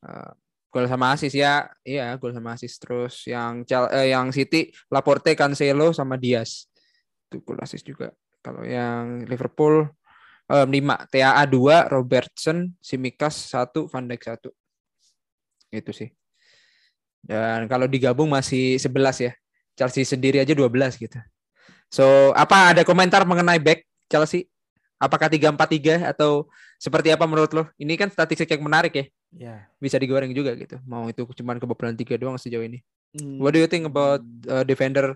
[0.00, 0.32] Uh,
[0.72, 3.62] gol sama asis ya iya gol sama asis terus yang
[3.94, 6.66] eh, yang City Laporte Cancelo sama Diaz
[7.30, 8.10] itu gol asis juga
[8.44, 9.88] kalau yang Liverpool
[10.52, 14.22] um, 5 TAA 2 Robertson Simikas 1 Van Dijk
[15.72, 16.10] 1 itu sih.
[17.24, 19.32] Dan kalau digabung masih 11 ya.
[19.74, 20.70] Chelsea sendiri aja 12
[21.02, 21.18] gitu.
[21.90, 24.46] So apa ada komentar mengenai back Chelsea?
[25.02, 26.46] Apakah 3-4-3 atau
[26.78, 27.64] seperti apa menurut lo?
[27.74, 29.06] Ini kan statistik yang menarik ya.
[29.34, 29.66] Yeah.
[29.82, 30.78] bisa digoreng juga gitu.
[30.86, 32.86] Mau itu cuma kebobolan tiga doang sejauh ini.
[33.14, 33.38] Hmm.
[33.38, 34.18] what do you think about
[34.50, 35.14] uh, defender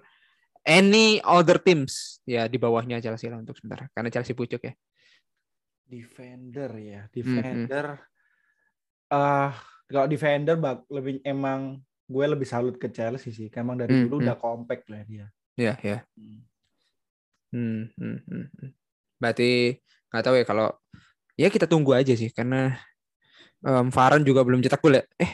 [0.68, 4.76] any other teams ya di bawahnya Chelsea lah untuk sementara karena Chelsea pucuk ya
[5.88, 7.96] defender ya defender
[9.08, 9.48] ah mm -hmm.
[9.48, 9.52] uh,
[9.88, 14.10] kalau defender bak lebih emang gue lebih salut ke Chelsea sih emang dari mm -hmm.
[14.12, 16.44] dulu udah compact lah dia ya ya hmm.
[17.48, 18.70] Hmm, hmm, hmm.
[19.16, 19.80] berarti
[20.12, 20.68] nggak tahu ya kalau
[21.40, 22.76] ya kita tunggu aja sih karena
[23.64, 25.04] um, Farhan juga belum cetak gol ya?
[25.18, 25.32] Eh,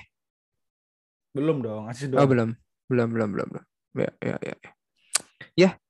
[1.34, 2.20] belum dong, asis dong.
[2.22, 2.54] Oh, belum.
[2.86, 3.64] Belum, belum, belum, belum.
[3.98, 4.56] Ya, ya, ya.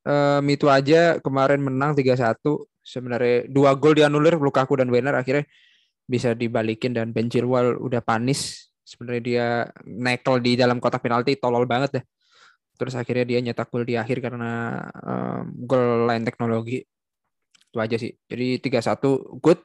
[0.04, 2.40] Um, itu aja kemarin menang 3-1.
[2.84, 5.48] Sebenarnya dua gol dianulir Lukaku dan Werner akhirnya
[6.04, 8.68] bisa dibalikin dan Ben Chilwell udah panis.
[8.84, 9.46] Sebenarnya dia
[9.88, 12.04] nekel di dalam kotak penalti tolol banget deh.
[12.76, 16.84] Terus akhirnya dia nyetak gol di akhir karena um, gol lain teknologi.
[17.72, 18.12] Itu aja sih.
[18.28, 19.64] Jadi 3-1 good.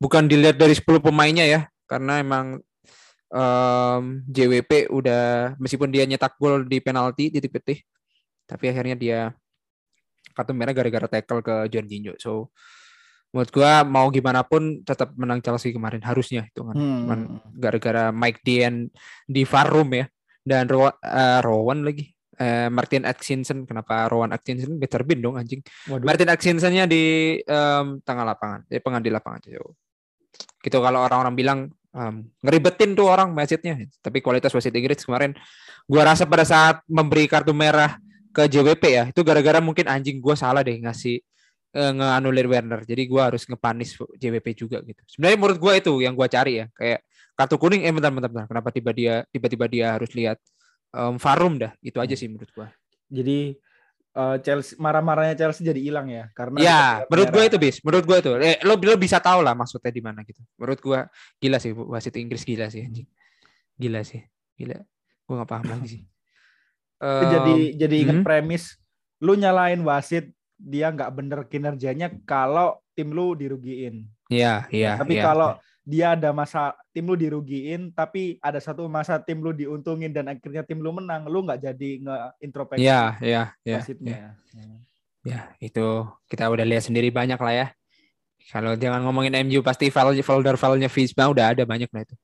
[0.00, 2.60] Bukan dilihat dari 10 pemainnya ya karena emang
[3.32, 7.80] um, JWP udah meskipun dia nyetak gol di penalti titik putih
[8.48, 9.20] tapi akhirnya dia
[10.38, 12.14] kartu merah gara-gara tackle ke Jorginho.
[12.22, 12.54] So
[13.34, 16.76] menurut gua mau gimana pun tetap menang Chelsea kemarin harusnya itu kan.
[16.78, 17.42] Hmm.
[17.58, 18.86] gara-gara Mike Dean
[19.26, 20.06] di far room ya
[20.46, 22.08] dan Rowan, uh, Rowan lagi
[22.40, 25.60] uh, Martin Atkinson kenapa Rowan Atkinson better bin dong anjing.
[25.90, 26.06] Waduh.
[26.06, 29.40] Martin Atkinsonnya di um, tengah lapangan, di pengadil lapangan.
[29.44, 29.76] So,
[30.62, 31.58] gitu kalau orang-orang bilang
[31.92, 33.76] um, ngeribetin tuh orang message-nya.
[34.00, 35.36] Tapi kualitas wasit Inggris kemarin
[35.84, 38.00] gua rasa pada saat memberi kartu merah
[38.32, 41.20] ke JWP ya, itu gara-gara mungkin anjing gua salah deh ngasih
[41.74, 42.80] uh, ngeanulir Werner.
[42.84, 45.00] Jadi gua harus ngepanis JWP juga gitu.
[45.08, 47.00] Sebenarnya menurut gua itu yang gua cari ya, kayak
[47.38, 48.46] kartu kuning eh bentar bentar, bentar.
[48.50, 50.38] kenapa tiba dia tiba-tiba dia harus lihat
[50.92, 51.72] um, Farum dah.
[51.80, 52.68] Itu aja sih menurut gua.
[53.08, 53.56] Jadi
[54.12, 57.76] eh, Chelsea marah-marahnya Chelsea jadi hilang ya karena Ya, menurut gue itu bis.
[57.80, 60.44] Menurut gue itu, eh, lo lo bisa tahu lah maksudnya di mana gitu.
[60.60, 60.98] Menurut gue
[61.40, 63.08] gila sih wasit Inggris gila sih anjing.
[63.80, 64.20] Gila sih,
[64.58, 64.76] gila.
[65.24, 66.02] Gue nggak paham lagi sih.
[66.98, 67.54] Itu jadi
[67.86, 68.26] jadi inget hmm.
[68.26, 68.74] premis
[69.22, 74.10] lu nyalain wasit dia nggak bener kinerjanya kalau tim lu dirugiin.
[74.28, 74.98] Iya, iya.
[74.98, 75.24] tapi iya.
[75.24, 75.50] kalau
[75.88, 80.60] dia ada masa tim lu dirugiin tapi ada satu masa tim lu diuntungin dan akhirnya
[80.66, 83.78] tim lu menang, lu nggak jadi nge-introspeksi Iya, iya, iya.
[83.80, 84.36] wasitnya.
[85.24, 87.66] Ya, itu kita udah lihat sendiri banyak lah ya.
[88.48, 92.16] Kalau jangan ngomongin MU pasti file folder filenya Fisma udah ada banyak lah itu.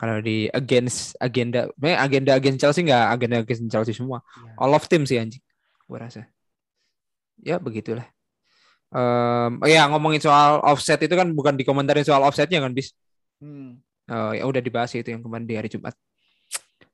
[0.00, 4.24] Kalau di against agenda, agenda against Chelsea nggak agenda against Chelsea semua.
[4.24, 4.56] Iya.
[4.56, 5.44] All of team sih anjing.
[5.84, 6.24] Gua rasa.
[7.44, 8.08] Ya begitulah.
[8.96, 12.96] Oh ya ngomongin soal offset itu kan bukan dikomentarin soal offsetnya kan bis.
[13.44, 13.76] Hmm.
[14.10, 15.94] Oh, ya udah dibahas itu yang kemarin di hari Jumat.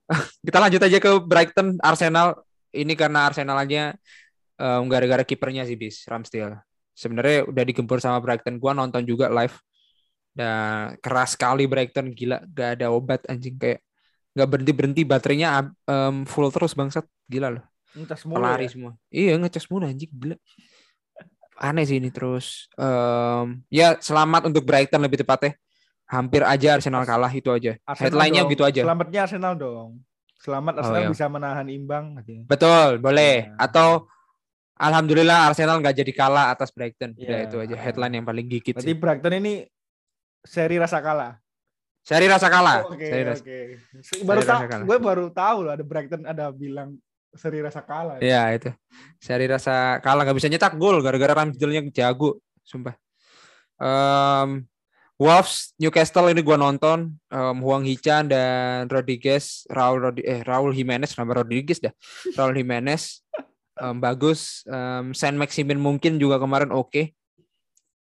[0.45, 2.43] Kita lanjut aja ke Brighton Arsenal.
[2.69, 3.97] Ini karena Arsenalnya
[4.59, 6.61] em, gara-gara kipernya sih bis Ramsdale.
[6.93, 8.61] Sebenarnya udah digempur sama Brighton.
[8.61, 9.55] Gua nonton juga live.
[10.37, 12.37] Dan keras sekali Brighton gila.
[12.47, 13.81] Gak ada obat anjing kayak
[14.31, 17.65] nggak berhenti berhenti baterainya em, full terus bangsat gila loh
[17.97, 18.69] Ngecas mulu pelari ya.
[18.69, 20.37] semua iya ngecas mulu anjing gila
[21.57, 25.57] aneh sih ini terus Em, ya selamat untuk Brighton lebih tepatnya
[26.05, 28.51] hampir aja Arsenal kalah itu aja Arsenal headline-nya dong.
[28.53, 29.89] gitu aja Selamatnya Arsenal dong.
[30.37, 31.09] Selamat Oh, Arsenal iya.
[31.09, 32.05] bisa menahan imbang
[32.45, 33.57] betul boleh Iya.
[33.57, 34.05] atau
[34.77, 37.49] Alhamdulillah Arsenal nggak jadi kalah atas Brighton udah Iya.
[37.49, 38.93] itu aja headline yang paling gigit Berarti sih.
[38.93, 39.53] Brighton ini
[40.43, 41.39] seri rasa kalah.
[42.07, 43.59] seri rasa kalah Oke, rasa- oke.
[44.23, 44.85] Baru Seri tahu, rasa kalah.
[44.87, 46.95] gue baru tahu loh ada Brighton ada bilang
[47.35, 48.17] seri rasa kalah.
[48.17, 48.69] Iya itu.
[49.19, 52.95] Seri rasa kalah nggak bisa nyetak gol gara-gara Ramsdale-nya jago, sumpah.
[53.77, 54.63] Em,
[55.17, 61.13] Wolves, Newcastle ini gua nonton, Em, Huang Hichan dan Rodriguez, Raul Rodi eh Raul Jimenez,
[61.13, 61.91] nama Rodriguez dah.
[62.33, 63.21] Raul Jimenez
[63.77, 64.63] em, bagus.
[64.65, 67.11] Em, Saint Maximin mungkin juga kemarin oke.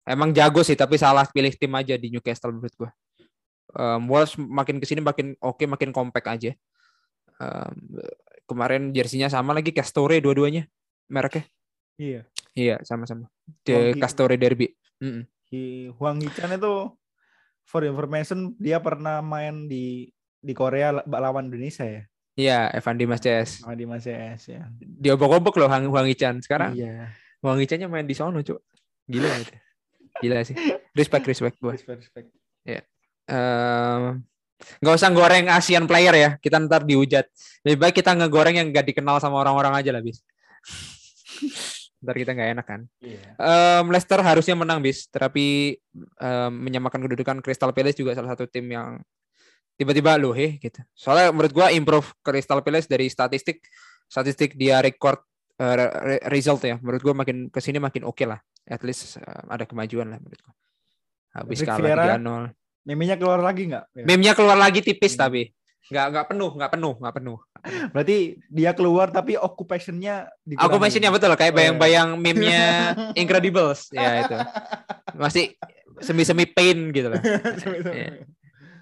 [0.03, 2.90] Emang jago sih tapi salah pilih tim aja di Newcastle menurut gua.
[3.72, 6.53] Em, Wolves makin ke sini makin oke, makin compact aja.
[7.38, 7.74] Em,
[8.44, 10.66] kemarin jersinya sama lagi Castore dua-duanya
[11.07, 11.46] mereknya.
[11.96, 12.20] Iya.
[12.53, 13.30] Iya, sama-sama.
[13.62, 14.68] Huang The Hi- Castore Derby.
[14.98, 15.24] Mm-mm.
[15.46, 16.92] Si Huang Hichan itu
[17.62, 22.03] for information dia pernah main di di Korea la- lawan Indonesia ya.
[22.32, 23.61] Iya, Evan Dimas CS.
[23.61, 24.64] Sama di Mas CS ya.
[24.80, 26.40] Dia obok-obok loh Huang Ichan.
[26.40, 27.12] Sekarang Iya.
[27.38, 28.57] Huang Ichannya main di sono, Cuk.
[29.05, 29.53] Gila gitu.
[30.21, 30.59] Gila sih.
[30.93, 31.73] Respect, respect gua.
[31.73, 32.29] Respect, respect.
[33.31, 34.23] Ehm,
[34.83, 36.31] nggak usah goreng Asian player ya.
[36.39, 37.27] Kita ntar dihujat.
[37.67, 40.23] Lebih baik kita ngegoreng yang nggak dikenal sama orang-orang aja lah, bis.
[42.03, 42.81] ntar kita nggak enak kan.
[42.99, 43.39] Iya.
[43.39, 45.79] Em, Leicester harusnya menang bis, tapi
[46.19, 48.99] em, menyamakan kedudukan Crystal Palace juga salah satu tim yang
[49.79, 50.83] tiba-tiba loh heh gitu.
[50.99, 53.63] Soalnya menurut gua improve Crystal Palace dari statistik
[54.11, 55.23] statistik dia record
[55.57, 56.77] re- re- result ya.
[56.83, 58.43] Menurut gua makin ke sini makin oke lah.
[58.65, 60.55] At least eh, ada kemajuan lah menurut gua.
[61.33, 62.53] Habis Patrick kalah Vieira 3-0.
[62.83, 63.85] Meminya keluar lagi nggak?
[63.95, 64.05] Ya.
[64.05, 65.23] Meme-nya keluar lagi tipis Hmm.
[65.25, 65.43] tapi
[65.83, 67.39] nggak nggak penuh, nggak penuh, nggak penuh.
[67.91, 71.59] Berarti dia keluar tapi occupation-nya Aku mentionnya betul kayak Oh, iya.
[71.59, 72.65] bayang-bayang meme-nya
[73.21, 74.37] Incredibles ya itu.
[75.15, 75.55] Masih
[75.99, 77.23] semi-semi pain gitu lah.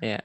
[0.00, 0.20] Iya.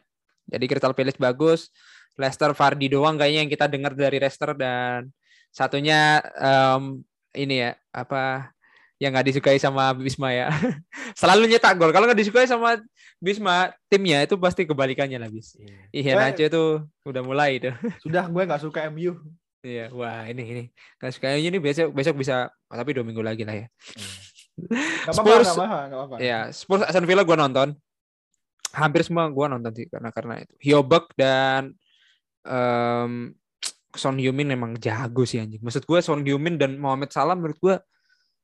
[0.46, 1.72] Jadi Crystal Palace bagus,
[2.16, 5.10] Leicester Vardy doang kayaknya yang kita dengar dari Leicester dan
[5.52, 7.02] satunya em,
[7.36, 8.55] ini ya apa
[8.96, 10.48] yang nggak disukai sama Bisma ya.
[11.20, 11.92] Selalu nyetak gol.
[11.92, 12.80] Kalau nggak disukai sama
[13.20, 15.56] Bisma, timnya itu pasti kebalikannya lah bis.
[15.92, 16.64] Iya, Gue- Nacho itu
[17.04, 17.72] udah mulai itu.
[18.04, 19.20] Sudah gue nggak suka MU.
[19.66, 20.64] Iya, wah ini ini.
[21.02, 23.68] Nggak suka ini besok besok bisa, oh, tapi dua minggu lagi lah ya.
[24.56, 26.16] Gak apa-apa, Spurs- gak apa-apa, gak apa-apa.
[26.24, 27.70] Ya, Spurs Aston Villa gue nonton.
[28.76, 30.54] Hampir semua gue nonton sih karena karena itu.
[30.62, 31.76] Hyobek dan
[32.46, 33.34] em
[33.96, 35.64] Son Heung-min memang jago sih anjing.
[35.64, 37.76] Maksud gue Son Heung-min dan Mohamed Salah menurut gue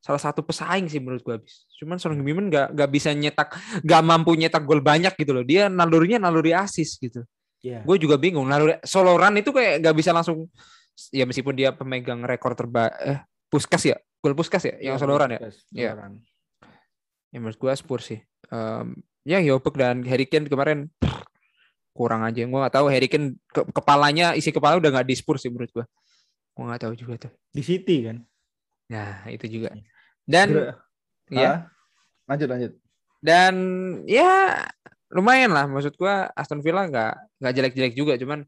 [0.01, 1.69] salah satu pesaing sih menurut gue habis.
[1.77, 3.53] Cuman Son Heung-min nggak nggak bisa nyetak,
[3.85, 5.45] nggak mampu nyetak gol banyak gitu loh.
[5.45, 7.21] Dia nalurinya naluri asis gitu.
[7.61, 7.85] Iya.
[7.85, 8.49] Gue juga bingung.
[8.49, 10.49] Naluri solo run itu kayak nggak bisa langsung.
[11.13, 12.93] Ya meskipun dia pemegang rekor terbaik.
[12.99, 15.39] Eh, Puskas ya, gol Puskas ya, yang solo run ya.
[15.69, 15.91] Iya.
[15.93, 16.17] run.
[17.29, 18.19] Ya menurut gue Spurs sih.
[18.51, 20.89] Em, ya Hyobek dan Harry Kane kemarin
[21.93, 22.41] kurang aja.
[22.41, 25.71] Gue nggak tahu Harry Kane ke- kepalanya isi kepala udah nggak di Spurs sih menurut
[25.71, 25.85] gue.
[26.51, 27.31] Gue nggak tahu juga tuh.
[27.53, 28.17] Di City kan.
[28.91, 29.71] Nah itu juga.
[30.27, 30.77] Dan Gra-
[31.31, 31.51] ya
[32.27, 32.71] lanjut lanjut.
[33.21, 33.53] dan
[34.07, 34.61] ya
[35.11, 35.67] lumayan lah.
[35.67, 37.13] Maksud gue Aston Villa nggak
[37.43, 38.13] nggak jelek-jelek juga.
[38.15, 38.47] Cuman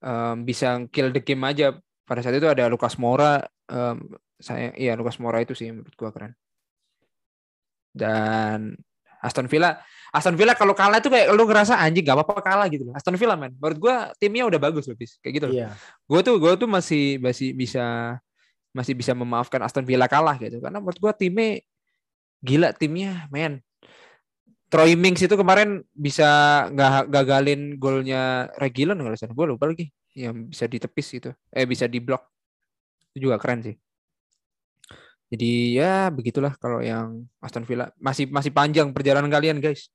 [0.00, 1.76] em, bisa kill the game aja.
[2.04, 3.44] Pada saat itu ada Lucas Moura.
[3.68, 3.96] em,
[4.40, 6.32] saya iya Lucas Moura itu sih menurut gue keren.
[7.94, 8.74] Dan
[9.24, 9.78] Aston Villa
[10.14, 12.94] Aston Villa kalau kalah itu kayak lu ngerasa anjing gak apa-apa kalah gitu loh.
[12.94, 13.50] Aston Villa men.
[13.58, 15.18] Menurut gua timnya udah bagus loh, Bis.
[15.18, 15.54] Kayak gitu loh.
[15.58, 15.68] Iya.
[16.06, 18.18] Gue tuh gue tuh masih masih bisa
[18.74, 20.58] masih bisa memaafkan Aston Villa kalah gitu.
[20.58, 21.62] Karena menurut gua timnya
[22.44, 23.64] gila timnya, men.
[24.68, 26.26] Troy Mings itu kemarin bisa
[26.74, 29.32] nggak gagalin golnya Regilan kalau salah.
[29.32, 29.86] Gue lupa lagi
[30.18, 31.30] yang bisa ditepis gitu.
[31.54, 32.26] Eh bisa diblok.
[33.14, 33.76] Itu juga keren sih.
[35.30, 39.88] Jadi ya begitulah kalau yang Aston Villa masih masih panjang perjalanan kalian guys.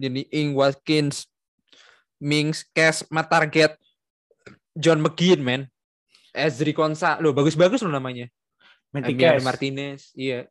[0.00, 1.28] Jadi Ing Watkins,
[2.16, 3.76] Mings, Cash, Matarget,
[4.72, 5.62] John McGinn, man.
[6.34, 8.28] Ezri Konsa, lo bagus-bagus lo namanya.
[8.92, 10.48] Emiliano Martinez, iya.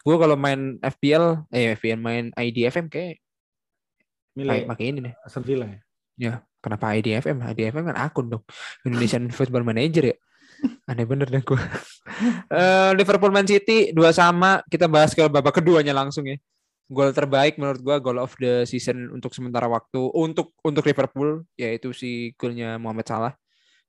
[0.00, 3.20] Gue kalau main FPL, eh FPL main IDFM kayak
[4.38, 5.14] Milih pakai ini nih.
[5.26, 5.80] Aston Villa ya.
[6.20, 6.32] Ya,
[6.62, 7.42] kenapa IDFM?
[7.42, 8.44] IDFM kan akun dong.
[8.86, 10.16] Indonesian Football Manager ya.
[10.84, 11.56] Aneh bener deh gue.
[12.52, 14.60] uh, Liverpool Man City dua sama.
[14.68, 16.36] Kita bahas ke babak keduanya langsung ya.
[16.90, 21.94] Gol terbaik menurut gue goal of the season untuk sementara waktu untuk untuk Liverpool yaitu
[21.94, 23.32] si golnya Mohamed Salah.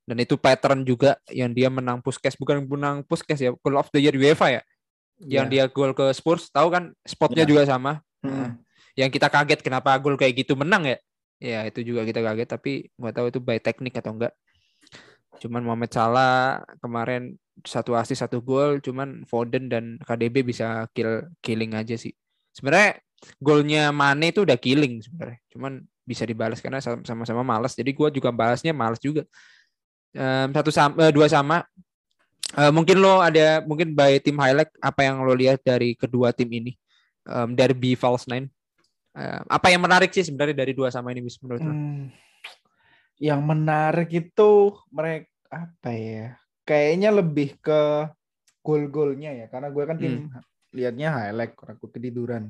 [0.02, 4.02] Dan itu pattern juga yang dia menang Puskas bukan menang Puskas ya, goal of the
[4.02, 4.62] year UEFA ya.
[5.22, 5.52] Yang Iya.
[5.54, 7.48] dia gol ke Spurs, tahu kan spotnya Ya.
[7.48, 8.02] juga sama.
[8.22, 8.30] Hmm.
[8.34, 8.50] Nah,
[8.98, 10.98] yang kita kaget kenapa gol kayak gitu menang ya?
[11.38, 14.34] Ya itu juga kita kaget tapi nggak tahu itu by teknik atau enggak.
[15.38, 21.74] Cuman Mohamed Salah kemarin satu assist satu gol, cuman Foden dan KDB bisa kill killing
[21.74, 22.14] aja sih.
[22.50, 22.98] Sebenarnya
[23.38, 27.78] golnya Mane itu udah killing sebenarnya, cuman bisa dibalas karena sam- sama-sama malas.
[27.78, 29.22] Jadi gua juga balasnya malas juga.
[30.12, 31.64] Em, satu sama, dua sama.
[32.52, 36.52] Eh, mungkin lo ada mungkin by tim highlight apa yang lo lihat dari kedua tim
[36.52, 36.76] ini
[37.22, 38.50] Em, derby false nine.
[39.14, 41.70] Eh, apa yang menarik sih sebenarnya dari dua sama ini Bis, menurut lo?
[41.70, 42.10] Hmm,
[43.22, 46.28] yang menarik itu mereka apa ya?
[46.66, 48.10] Kayaknya lebih ke
[48.62, 50.30] gol-golnya ya, karena gue kan tim
[50.72, 52.44] liatnya highlight, karena gue ketiduran.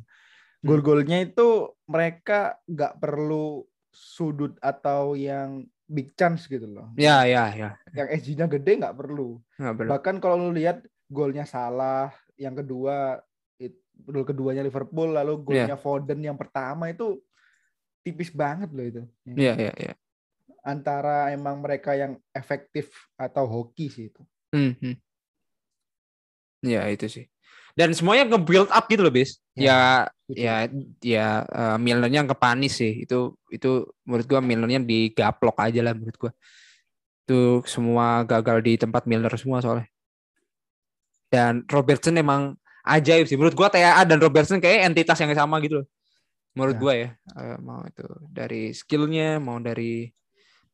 [0.63, 6.88] Gol-golnya itu mereka nggak perlu sudut atau yang big chance gitu loh.
[6.97, 7.70] Ya ya ya.
[7.93, 9.36] Yang SG-nya gede nggak perlu.
[9.61, 9.90] Nggak benar.
[9.97, 10.80] Bahkan kalau lu lihat
[11.12, 12.09] golnya salah,
[12.40, 13.20] yang kedua
[13.61, 17.20] it- gol keduanya Liverpool, lalu golnya Foden yang pertama itu
[18.01, 19.03] tipis banget loh itu.
[19.28, 19.95] Iya iya iya.
[20.64, 22.88] Antara emang mereka yang efektif
[23.20, 24.22] atau hoki sih itu.
[24.57, 24.97] Hmm, hmm.
[26.62, 27.32] Ya itu sih.
[27.73, 29.41] Dan semuanya nge-build up gitu loh, Bis.
[29.57, 30.49] Ya Gitu.
[30.49, 30.64] ya
[31.05, 33.05] ya eh, Milnernya yang kepanis sih.
[33.05, 36.33] Itu itu menurut gua Milnernya digaplok aja lah menurut gua.
[37.25, 39.89] Itu semua gagal di tempat Milner semua soalnya.
[41.33, 43.37] Dan Robertson emang ajaib sih.
[43.37, 45.87] Menurut gua TAA dan Robertson kayak entitas yang sama gitu loh.
[46.53, 46.81] Menurut Ya.
[46.81, 47.09] gua ya.
[47.41, 50.12] Eh, mau itu dari skillnya, mau dari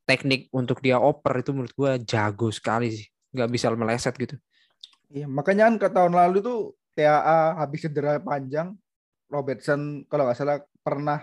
[0.02, 3.06] teknik untuk dia oper itu menurut gua jago sekali sih.
[3.34, 4.34] Nggak bisa meleset gitu.
[5.08, 8.74] Iya, makanya kan ke tahun lalu tuh TAA habis cedera panjang,
[9.30, 11.22] Robertson kalau nggak salah pernah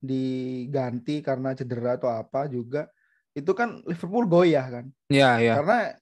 [0.00, 2.88] diganti karena cedera atau apa juga.
[3.36, 4.86] Itu kan Liverpool goyah kan.
[5.12, 5.60] Ya, ya.
[5.60, 5.92] Karena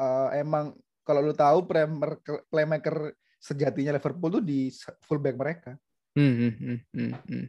[0.00, 0.72] eh, emang
[1.04, 4.72] kalau lu tahu playmaker, playmaker sejatinya Liverpool tuh di
[5.04, 5.72] fullback mereka.
[6.16, 7.46] Hmm, hmm, hmm, hmm, hmm.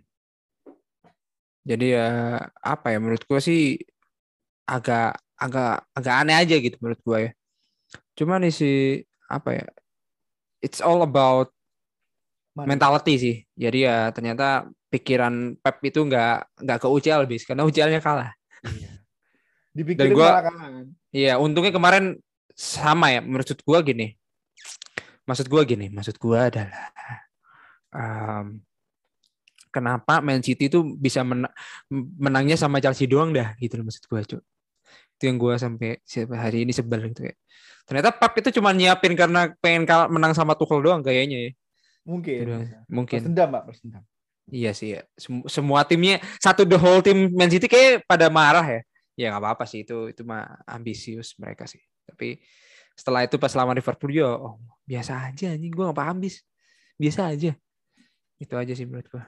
[1.67, 2.07] Jadi ya
[2.63, 3.79] apa ya menurut gua sih
[4.67, 7.31] agak agak agak aneh aja gitu menurut gua ya.
[8.19, 9.65] Cuman isi apa ya?
[10.59, 11.53] It's all about
[12.57, 12.73] Mana?
[12.73, 13.35] mentality sih.
[13.53, 18.31] Jadi ya ternyata pikiran Pep itu nggak nggak ke UCL bis karena UCL-nya kalah.
[19.77, 20.53] Dipikirin Dan gua- kalah.
[21.13, 22.17] Iya, untungnya kemarin
[22.57, 23.21] sama ya.
[23.21, 24.17] Maksud gua gini.
[25.27, 26.87] Maksud gua gini, maksud gua adalah
[27.91, 28.63] em,
[29.69, 31.51] kenapa Man City itu bisa men-
[31.91, 34.39] menangnya sama Chelsea doang dah gitu loh maksud gua, Cuk.
[35.17, 37.33] Itu yang gua sampai sampai hari ini sebel gitu ya.
[37.89, 41.51] Ternyata Pep itu cuma nyiapin karena pengen kalah menang sama Tuchel doang kayaknya ya.
[42.05, 42.39] Mungkin.
[42.45, 43.19] Balas mungkin.
[43.25, 44.03] dendam, Pak, balas dendam.
[44.47, 45.01] Iya sih ya.
[45.19, 48.81] Sem- Semua timnya satu the whole team Man City kayak pada marah ya.
[49.17, 51.81] Ya nggak apa-apa sih itu itu mah ambisius mereka sih.
[52.05, 52.39] Tapi
[52.93, 56.45] setelah itu pas lawan Liverpool ya oh, biasa aja anjing gua nggak paham bis.
[56.95, 57.51] Biasa aja.
[58.37, 59.25] Itu aja sih menurut gua.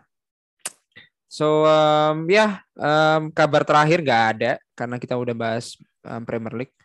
[1.30, 5.76] So um, ya um, kabar terakhir nggak ada karena kita udah bahas
[6.08, 6.76] um, Premier League.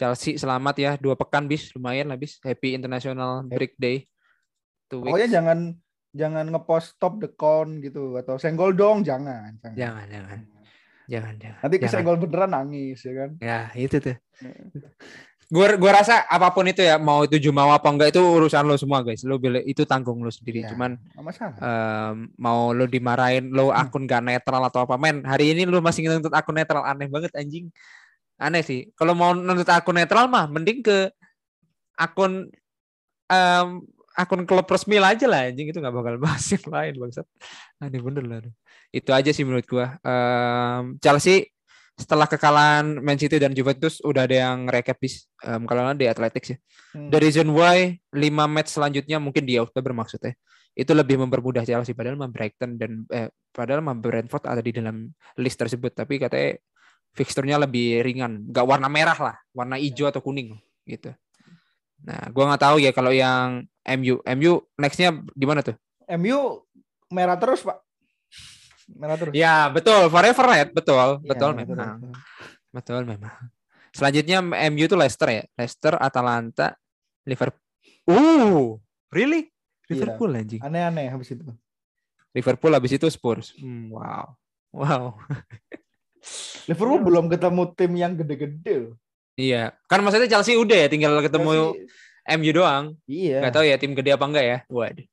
[0.00, 2.40] Chelsea selamat ya dua pekan bis lumayan lah bis.
[2.40, 4.08] Happy International Break Day.
[4.88, 5.12] Two weeks.
[5.12, 5.58] Pokoknya jangan
[6.16, 9.60] jangan ngepost stop the count gitu atau senggol dong, jangan.
[9.60, 9.76] Jangan.
[9.76, 10.40] Jangan jangan
[11.10, 11.60] jangan jangan.
[11.66, 13.30] Nanti kesenggol beneran nangis ya kan.
[13.42, 14.16] Ya itu tuh.
[15.50, 18.78] Gue gua rasa apa pun itu ya mau itu jumawa apa enggak itu urusan lo
[18.78, 19.26] semua guys.
[19.26, 20.62] Lo beli itu tanggung lo sendiri.
[20.62, 20.94] Ya, Cuman
[21.58, 26.06] em, mau lo dimarahin lo akun gak netral atau apa men hari ini lo masih
[26.06, 27.66] nuntut akun netral aneh banget anjing.
[28.38, 28.94] Aneh sih.
[28.94, 31.10] Kalau mau nuntut akun netral mah mending ke
[31.98, 32.46] akun
[33.26, 33.68] em,
[34.14, 37.26] akun klub resmi aja lah anjing itu nggak bakal bahas yang lain bangsat.
[37.82, 38.38] Aneh bener lah.
[38.94, 39.98] Itu aja sih menurut gua.
[40.06, 41.50] Em, Chelsea
[42.00, 46.56] setelah kekalahan Man City dan Juventus udah ada yang recap bis um, kalau di Athletics
[46.56, 46.58] ya.
[46.96, 47.12] Hmm.
[47.12, 50.32] The reason why 5 match selanjutnya mungkin di Oktober maksudnya
[50.72, 55.12] itu lebih mempermudah Chelsea padahal mah Brighton dan eh, padahal mah Brentford ada di dalam
[55.36, 56.56] list tersebut tapi katanya
[57.14, 60.54] fixturnya lebih ringan, nggak warna merah lah, warna hijau atau kuning
[60.86, 61.10] gitu.
[62.06, 63.66] Nah, gua nggak tahu ya kalau yang
[63.98, 65.76] MU, MU nextnya gimana tuh?
[66.16, 66.64] MU
[67.10, 67.82] merah terus pak.
[68.96, 69.32] Merah terus.
[69.32, 72.18] Ya betul, forever red, betul, Iya, betul memang, terus.
[72.70, 73.34] betul memang.
[73.90, 74.38] Selanjutnya
[74.70, 76.78] MU tuh Leicester ya, Leicester, Atalanta,
[77.26, 77.60] Liverpool.
[78.06, 78.78] Uh,
[79.10, 79.50] really?
[79.90, 80.06] Iya.
[80.06, 80.60] Liverpool anjing.
[80.62, 81.42] Aneh-aneh habis itu.
[82.30, 83.50] Liverpool habis itu Spurs.
[83.58, 84.38] Hmm, wow,
[84.70, 85.18] wow.
[86.68, 88.94] Liverpool belum ketemu tim yang gede-gede.
[89.34, 92.84] Iya, kan maksudnya Chelsea udah ya, tinggal ketemu Chelsea- MU doang.
[93.10, 93.40] Iya.
[93.42, 94.58] Nggak tahu ya tim gede apa enggak ya.
[94.70, 95.06] Waduh.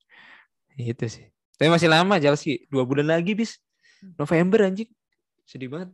[0.78, 1.26] Itu sih.
[1.58, 2.68] Tapi masih lama Chelsea.
[2.70, 3.58] Dua bulan lagi bis.
[4.16, 4.90] November anjing.
[5.44, 5.88] Sedih banget.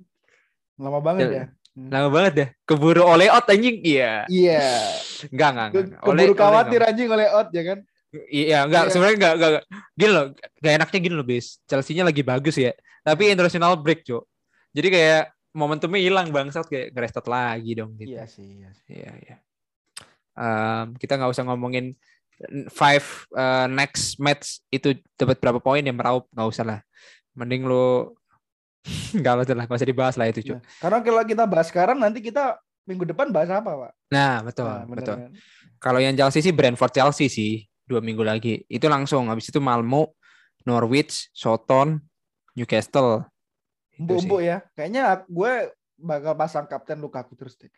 [0.76, 1.44] Lama banget Jel- ya.
[1.74, 2.48] Lama banget dah.
[2.62, 3.82] Keburu oleh out anjing.
[3.82, 4.26] Iya.
[4.30, 4.62] Iya.
[5.32, 5.84] Enggak, enggak, enggak.
[6.04, 6.90] Ole- Keburu Ole khawatir enggak.
[6.94, 7.78] anjing oleh out ya kan.
[8.30, 8.84] Iya, enggak.
[8.86, 8.90] Iya.
[8.94, 9.64] Sebenarnya enggak, enggak, enggak.
[9.94, 10.26] Gini loh.
[10.62, 11.46] Gak enaknya gini loh bis.
[11.66, 12.72] Chelsea-nya lagi bagus ya.
[13.02, 14.22] Tapi international break, Cok.
[14.74, 15.22] Jadi kayak
[15.54, 18.10] momentumnya hilang bangsat kayak ngerestart lagi dong gitu.
[18.14, 18.58] Iya sih.
[18.62, 18.86] Iya sih.
[18.90, 19.36] Iya, iya.
[20.34, 21.94] Em, kita nggak usah ngomongin
[22.66, 23.06] five
[23.38, 26.80] eh, next match itu dapat berapa poin yang meraup nggak usah lah.
[27.34, 28.14] Mending lu
[29.18, 30.56] nggak usah lah, nggak usah dibahas lah itu cuy.
[30.56, 33.92] Nah, karena kalau kita bahas sekarang nanti kita minggu depan bahas apa pak?
[34.12, 35.16] Nah betul, Nah, bener betul.
[35.16, 35.30] kan?
[35.80, 38.64] Kalau yang Chelsea sih Brentford Chelsea sih dua minggu lagi.
[38.68, 40.16] Itu langsung habis itu Malmo,
[40.68, 42.00] Norwich, Soton,
[42.56, 43.24] Newcastle.
[43.96, 44.64] Empuk-empuk ya.
[44.76, 45.52] Kayaknya gue
[45.96, 47.70] bakal pasang kapten Lukaku terus deh.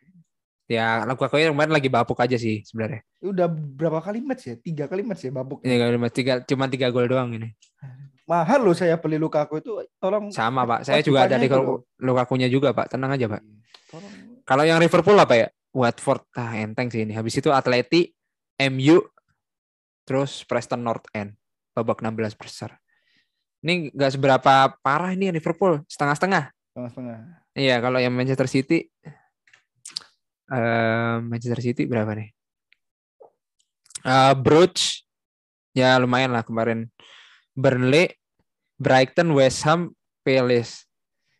[0.66, 3.07] Ya, Lukaku yang kemarin lagi bapuk aja sih sebenarnya.
[3.22, 4.54] Udah berapa kali match ya?
[4.59, 5.62] Tiga kali match ya babuk.
[5.62, 7.54] Ini cuma tiga, cuma tiga gol doang ini.
[8.27, 9.79] Mahal loh saya beli Lukaku itu.
[10.03, 10.35] Tolong.
[10.35, 11.47] Sama pak, saya juga ada di.
[12.03, 12.91] Lukakunya juga pak.
[12.91, 13.43] Tenang aja pak.
[13.91, 14.43] Tolong.
[14.47, 15.49] Kalau yang Liverpool apa ya?
[15.77, 17.12] Watford, ah enteng sih ini.
[17.12, 18.09] Habis itu Atleti,
[18.72, 19.05] MU,
[20.09, 21.37] terus Preston North End,
[21.77, 22.81] babak 16 besar.
[23.61, 26.49] Ini nggak seberapa parah ini yang Liverpool, setengah-setengah.
[26.72, 27.18] Setengah-setengah.
[27.53, 28.89] Iya, kalau yang Manchester City,
[30.49, 32.33] eh, Manchester City berapa nih?
[34.07, 35.05] Eh Bruges,
[35.77, 36.89] ya lumayan lah kemarin.
[37.57, 38.12] Burnley,
[38.76, 40.84] Brighton, West Ham, Palace.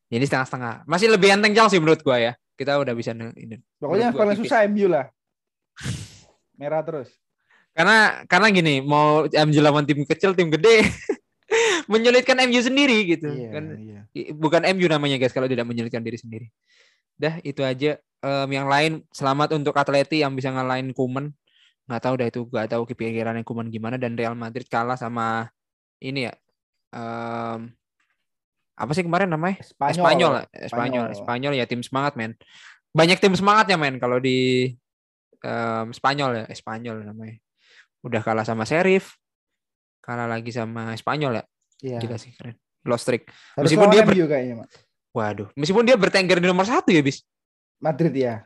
[0.08, 0.88] Ini setengah-setengah.
[0.88, 2.32] Masih lebih enteng Chelsea menurut gua ya.
[2.56, 3.60] Kita udah bisa ini.
[3.76, 5.12] Pokoknya paling susah MU lah.
[6.56, 7.12] Merah terus.
[7.76, 10.88] Karena karena gini, mau MU lawan tim kecil, tim gede
[11.92, 13.28] menyulitkan MU sendiri gitu.
[13.28, 14.00] Iya, Kan iya.
[14.32, 16.46] bukan MU namanya guys kalau tidak menyulitkan diri sendiri.
[17.20, 18.00] Dah itu aja.
[18.24, 21.28] Em, yang lain selamat untuk Atleti yang bisa ngalahin Kuman.
[21.84, 25.52] Nggak tahu dah itu nggak tahu kepikirannya Kuman gimana dan Real Madrid kalah sama
[25.99, 26.34] ini ya.
[26.92, 27.72] em,
[28.76, 29.61] apa sih kemarin namanya?
[29.61, 29.92] Spanyol.
[29.97, 31.07] Espanyol, Espanyol, Spanyol.
[31.12, 32.32] Espanyol ya tim semangat men.
[32.92, 34.70] Banyak tim semangat ya men kalau di
[35.40, 37.36] em, Spanyol ya, Espanyol namanya.
[38.05, 39.16] Udah kalah sama Sheriff,
[40.01, 41.44] kalah lagi sama Espanyol ya,
[41.82, 41.99] Iya.
[42.01, 42.57] gila sih keren.
[42.86, 43.26] Lost streak.
[43.59, 44.68] Harus Meskipun dia ber- kayaknya, Mak.
[45.11, 47.24] Waduh, meskipun dia bertengger di nomor satu ya bis.
[47.80, 48.44] Madrid ya.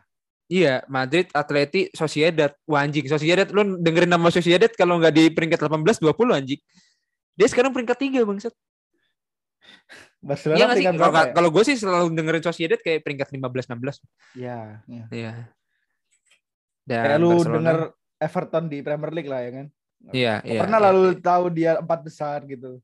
[0.50, 2.50] Iya, Madrid, Atleti, Sociedad.
[2.66, 6.58] Wah anjing, Sociedad lu dengerin nama Sociedad kalau nggak di peringkat 18 20 anjing.
[7.38, 8.54] Dia sekarang peringkat 3 bangsat.
[10.20, 10.84] Barcelona Iya nggak sih?
[10.84, 11.32] Kalau berapa ya?
[11.32, 14.04] kalau gue sih selalu dengerin Sociedad kayak peringkat 15 16.
[14.36, 15.04] Iya, iya.
[15.08, 15.32] Iya.
[16.84, 17.78] Dan Kayak lu Barcelona- denger
[18.20, 19.66] Everton di Premier League lah ya kan.
[20.12, 20.60] Iya, iya.
[20.60, 21.20] Pernah iya, lalu iya.
[21.20, 22.80] tahu dia empat besar gitu.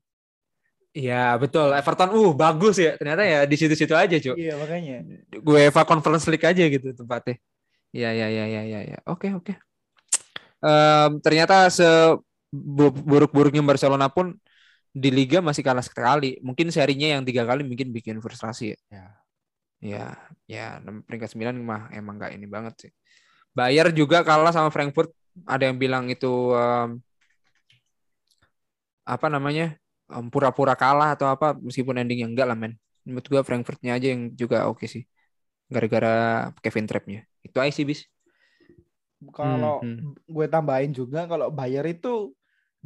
[0.97, 1.69] Iya, betul.
[1.77, 2.97] Everton uh bagus ya.
[2.97, 4.33] Ternyata ya di situ-situ aja, Cuk.
[4.33, 5.05] Iya, makanya.
[5.29, 7.37] gue Eva Conference League aja gitu tempatnya.
[7.93, 8.79] Iya iya iya iya iya.
[8.97, 8.99] Ya.
[9.05, 9.53] Oke oke.
[10.57, 11.69] Em, ternyata
[12.51, 14.35] seburuk-buruknya Barcelona pun
[14.93, 16.39] di Liga masih kalah sekali.
[16.47, 18.79] Mungkin serinya yang tiga kali mungkin bikin frustrasi ya.
[18.91, 19.27] Ya.
[19.77, 20.17] Ya
[20.49, 22.91] ya peringkat 9 mah emang nggak ini banget sih.
[23.57, 25.09] Bayar juga kalah sama Frankfurt.
[25.45, 26.27] Ada yang bilang itu
[26.57, 26.89] em,
[29.07, 29.63] apa namanya
[30.13, 32.73] em, pura-pura kalah atau apa meskipun endingnya enggak lah men.
[33.07, 35.03] Menurut gua Frankfurtnya aja yang juga oke sih
[35.73, 36.09] gara-gara
[36.63, 37.19] Kevin Trapp-nya.
[37.45, 38.01] Itu aja sih bis.
[39.33, 42.36] Kalau Hmm, gue tambahin juga kalau Bayer itu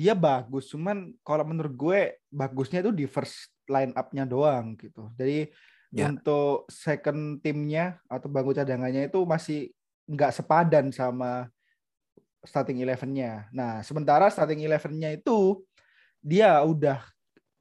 [0.02, 2.00] dia bagus, cuman kalau menurut gue
[2.34, 5.14] bagusnya itu di first line up-nya doang gitu.
[5.14, 5.54] Jadi
[5.92, 6.08] Ya.
[6.08, 9.76] untuk second timnya atau bangku cadangannya itu masih
[10.08, 11.52] nggak sepadan sama
[12.48, 13.52] starting eleven-nya.
[13.52, 15.68] Nah, sementara starting eleven-nya itu
[16.24, 17.04] dia udah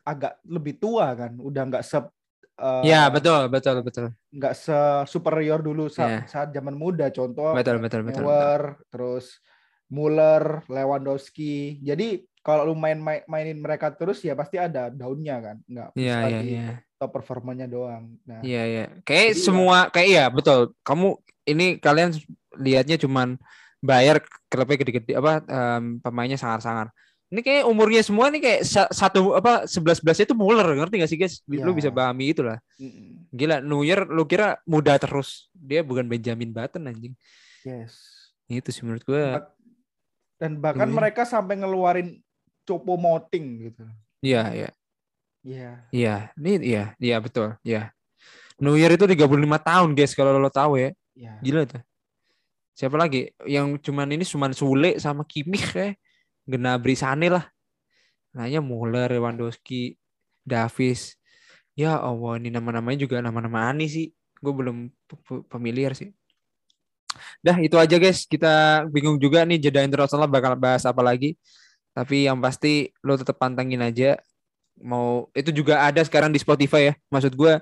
[0.07, 4.79] agak lebih tua kan, udah nggak se eh, Ya betul betul betul nggak se
[5.11, 7.11] superior dulu saat, saat zaman muda.
[7.11, 8.15] Contoh betul betul betul.
[8.15, 8.23] betul.
[8.31, 8.63] Neuer,
[8.95, 9.43] terus
[9.91, 11.83] Muller, Lewandowski.
[11.83, 15.57] Jadi kalau lu main, main mainin mereka terus ya pasti ada daunnya kan.
[15.69, 16.81] Nggak iya, di iya.
[16.97, 18.17] top performanya doang.
[18.25, 18.85] Nah, Iya, iya.
[19.05, 20.73] Kayak Jadi ya- semua kayak iya, betul.
[20.81, 22.17] Kamu ini kalian
[22.57, 23.37] lihatnya cuman
[23.81, 26.89] bayar klubnya gede-gede apa em, pemainnya sangar-sangar.
[27.31, 31.11] Ini kayak umurnya semua nih kayak sa- satu apa sebelas belasnya itu Muller ngerti gak
[31.13, 31.41] sih guys?
[31.47, 31.77] Lu Iya.
[31.77, 32.59] bisa pahami itulah.
[33.31, 35.47] Gila, Neuer lu kira muda terus.
[35.55, 37.15] Dia bukan Benjamin Button anjing.
[37.63, 37.95] yes.
[38.51, 39.23] Itu sih menurut gue.
[40.43, 40.97] Dan bahkan Iya.
[40.97, 42.19] mereka sampai ngeluarin
[42.67, 43.85] Copo Moting gitu.
[44.21, 44.71] Iya, iya.
[45.41, 45.71] Iya.
[45.89, 47.57] Iya, ini iya, iya betul.
[47.65, 47.93] Iya.
[48.61, 50.93] Neuer itu 35 tahun, guys, kalau lo tahu ya.
[51.17, 51.33] Iya.
[51.41, 51.83] Gila tuh.
[52.77, 53.33] Siapa lagi?
[53.49, 55.97] Yang cuman ini cuman Sule sama Kimmich kayak
[56.45, 57.45] Gnabry Sane lah.
[58.37, 59.97] Nanya Muller, Lewandowski,
[60.45, 61.17] Davis.
[61.73, 64.07] Ya Allah, ini nama-namanya juga nama-nama aneh sih.
[64.41, 64.93] Gue belum
[65.49, 66.13] familiar sih.
[67.41, 68.29] Dah itu aja guys.
[68.29, 71.37] Kita bingung juga nih jeda internasional bakal bahas apa lagi.
[72.01, 74.17] Tapi yang pasti lo tetap pantengin aja.
[74.81, 76.95] Mau itu juga ada sekarang di Spotify ya.
[77.13, 77.61] Maksud gue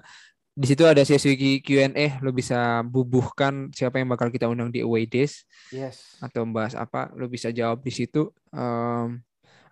[0.55, 2.23] di situ ada sesi Q&A.
[2.23, 5.43] Lo bisa bubuhkan siapa yang bakal kita undang di Away Days
[5.75, 6.23] Yes.
[6.23, 7.11] atau membahas apa.
[7.19, 8.31] Lo bisa jawab di situ.
[8.55, 9.19] Em,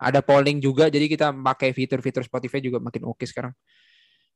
[0.02, 0.90] ada polling juga.
[0.90, 3.54] Jadi kita pakai fitur-fitur Spotify juga makin oke sekarang.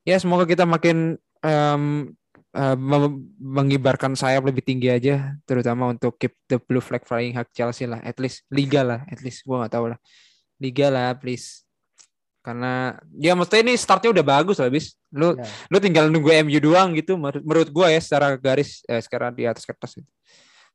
[0.07, 2.15] Ya semoga kita makin em,
[2.75, 7.87] mem- mengibarkan sayap lebih tinggi aja, terutama untuk keep the blue flag flying hak Chelsea
[7.87, 9.99] lah, at least liga lah, at least gua nggak tahu lah,
[10.59, 11.63] liga lah please.
[12.43, 14.97] Karena ya maksudnya ini startnya udah bagus lah, bis.
[15.15, 15.45] Lu Ya.
[15.71, 19.63] lu tinggal nunggu MU doang gitu, menurut, gua ya secara garis eh, sekarang di atas
[19.63, 20.11] kertas gitu.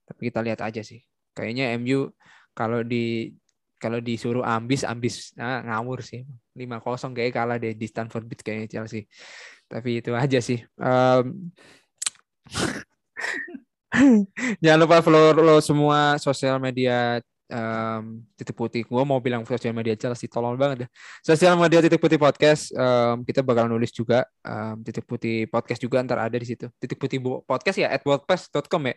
[0.05, 1.01] Tapi kita lihat aja sih.
[1.36, 2.07] Kayaknya MU
[2.55, 3.36] kalau di
[3.76, 6.23] kalau disuruh ambis ambis nah, ngawur sih.
[6.55, 9.03] 5-0 kayak kalah deh di Stamford Bridge kayaknya Chelsea.
[9.72, 10.61] Tapi itu aja sih.
[10.78, 11.26] Em,
[14.63, 18.84] Jangan lupa follow lo semua sosial media em, titik putih.
[18.86, 20.89] Gua mau bilang sosial media Chelsea, tolong banget ya.
[21.24, 22.70] Sosial media titik putih podcast.
[22.76, 26.68] em, kita bakal nulis juga em, titik putih podcast juga ntar ada di situ.
[26.78, 28.95] Titik putih podcast ya at wordpress.com ya.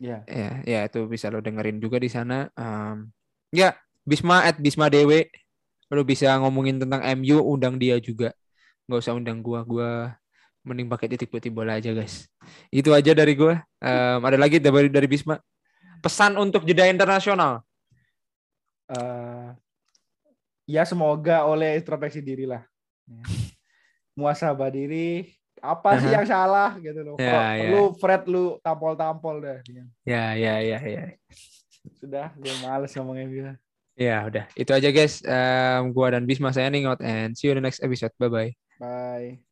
[0.00, 0.18] Ya.
[0.24, 2.48] Ya, ya itu bisa lo dengerin juga di sana.
[2.56, 3.12] Em,
[3.52, 3.76] ya,
[4.08, 5.28] Bisma at Bisma Dewe.
[5.90, 8.32] Lo bisa ngomongin tentang MU, undang dia juga.
[8.90, 10.18] Nggak usah undang gua, gua
[10.66, 12.26] mending pakai titik putih bola aja guys.
[12.74, 13.62] Itu aja dari gua.
[13.78, 15.38] Em, ada lagi dari dari Bisma.
[16.02, 17.62] Pesan untuk jeda internasional.
[18.90, 19.48] Eh,
[20.66, 22.66] ya semoga oleh introspeksi diri lah.
[23.06, 23.22] Ya.
[24.18, 25.38] Muasabah diri.
[25.62, 26.16] Apa sih Aha.
[26.18, 27.14] yang salah gitu loh.
[27.20, 27.60] Ya, Kalau ya.
[27.62, 29.58] perlu Fred lu tampol-tampol dah.
[30.08, 31.02] Ya, ya, ya, ya.
[32.00, 33.50] Sudah, gue males ngomongnya dia.
[34.00, 34.48] Ya, udah.
[34.56, 35.20] Itu aja guys.
[35.20, 38.10] Em, gua dan Bisma saya ningot and see you in the next episode.
[38.16, 38.50] Bye bye.
[38.80, 39.44] Bye.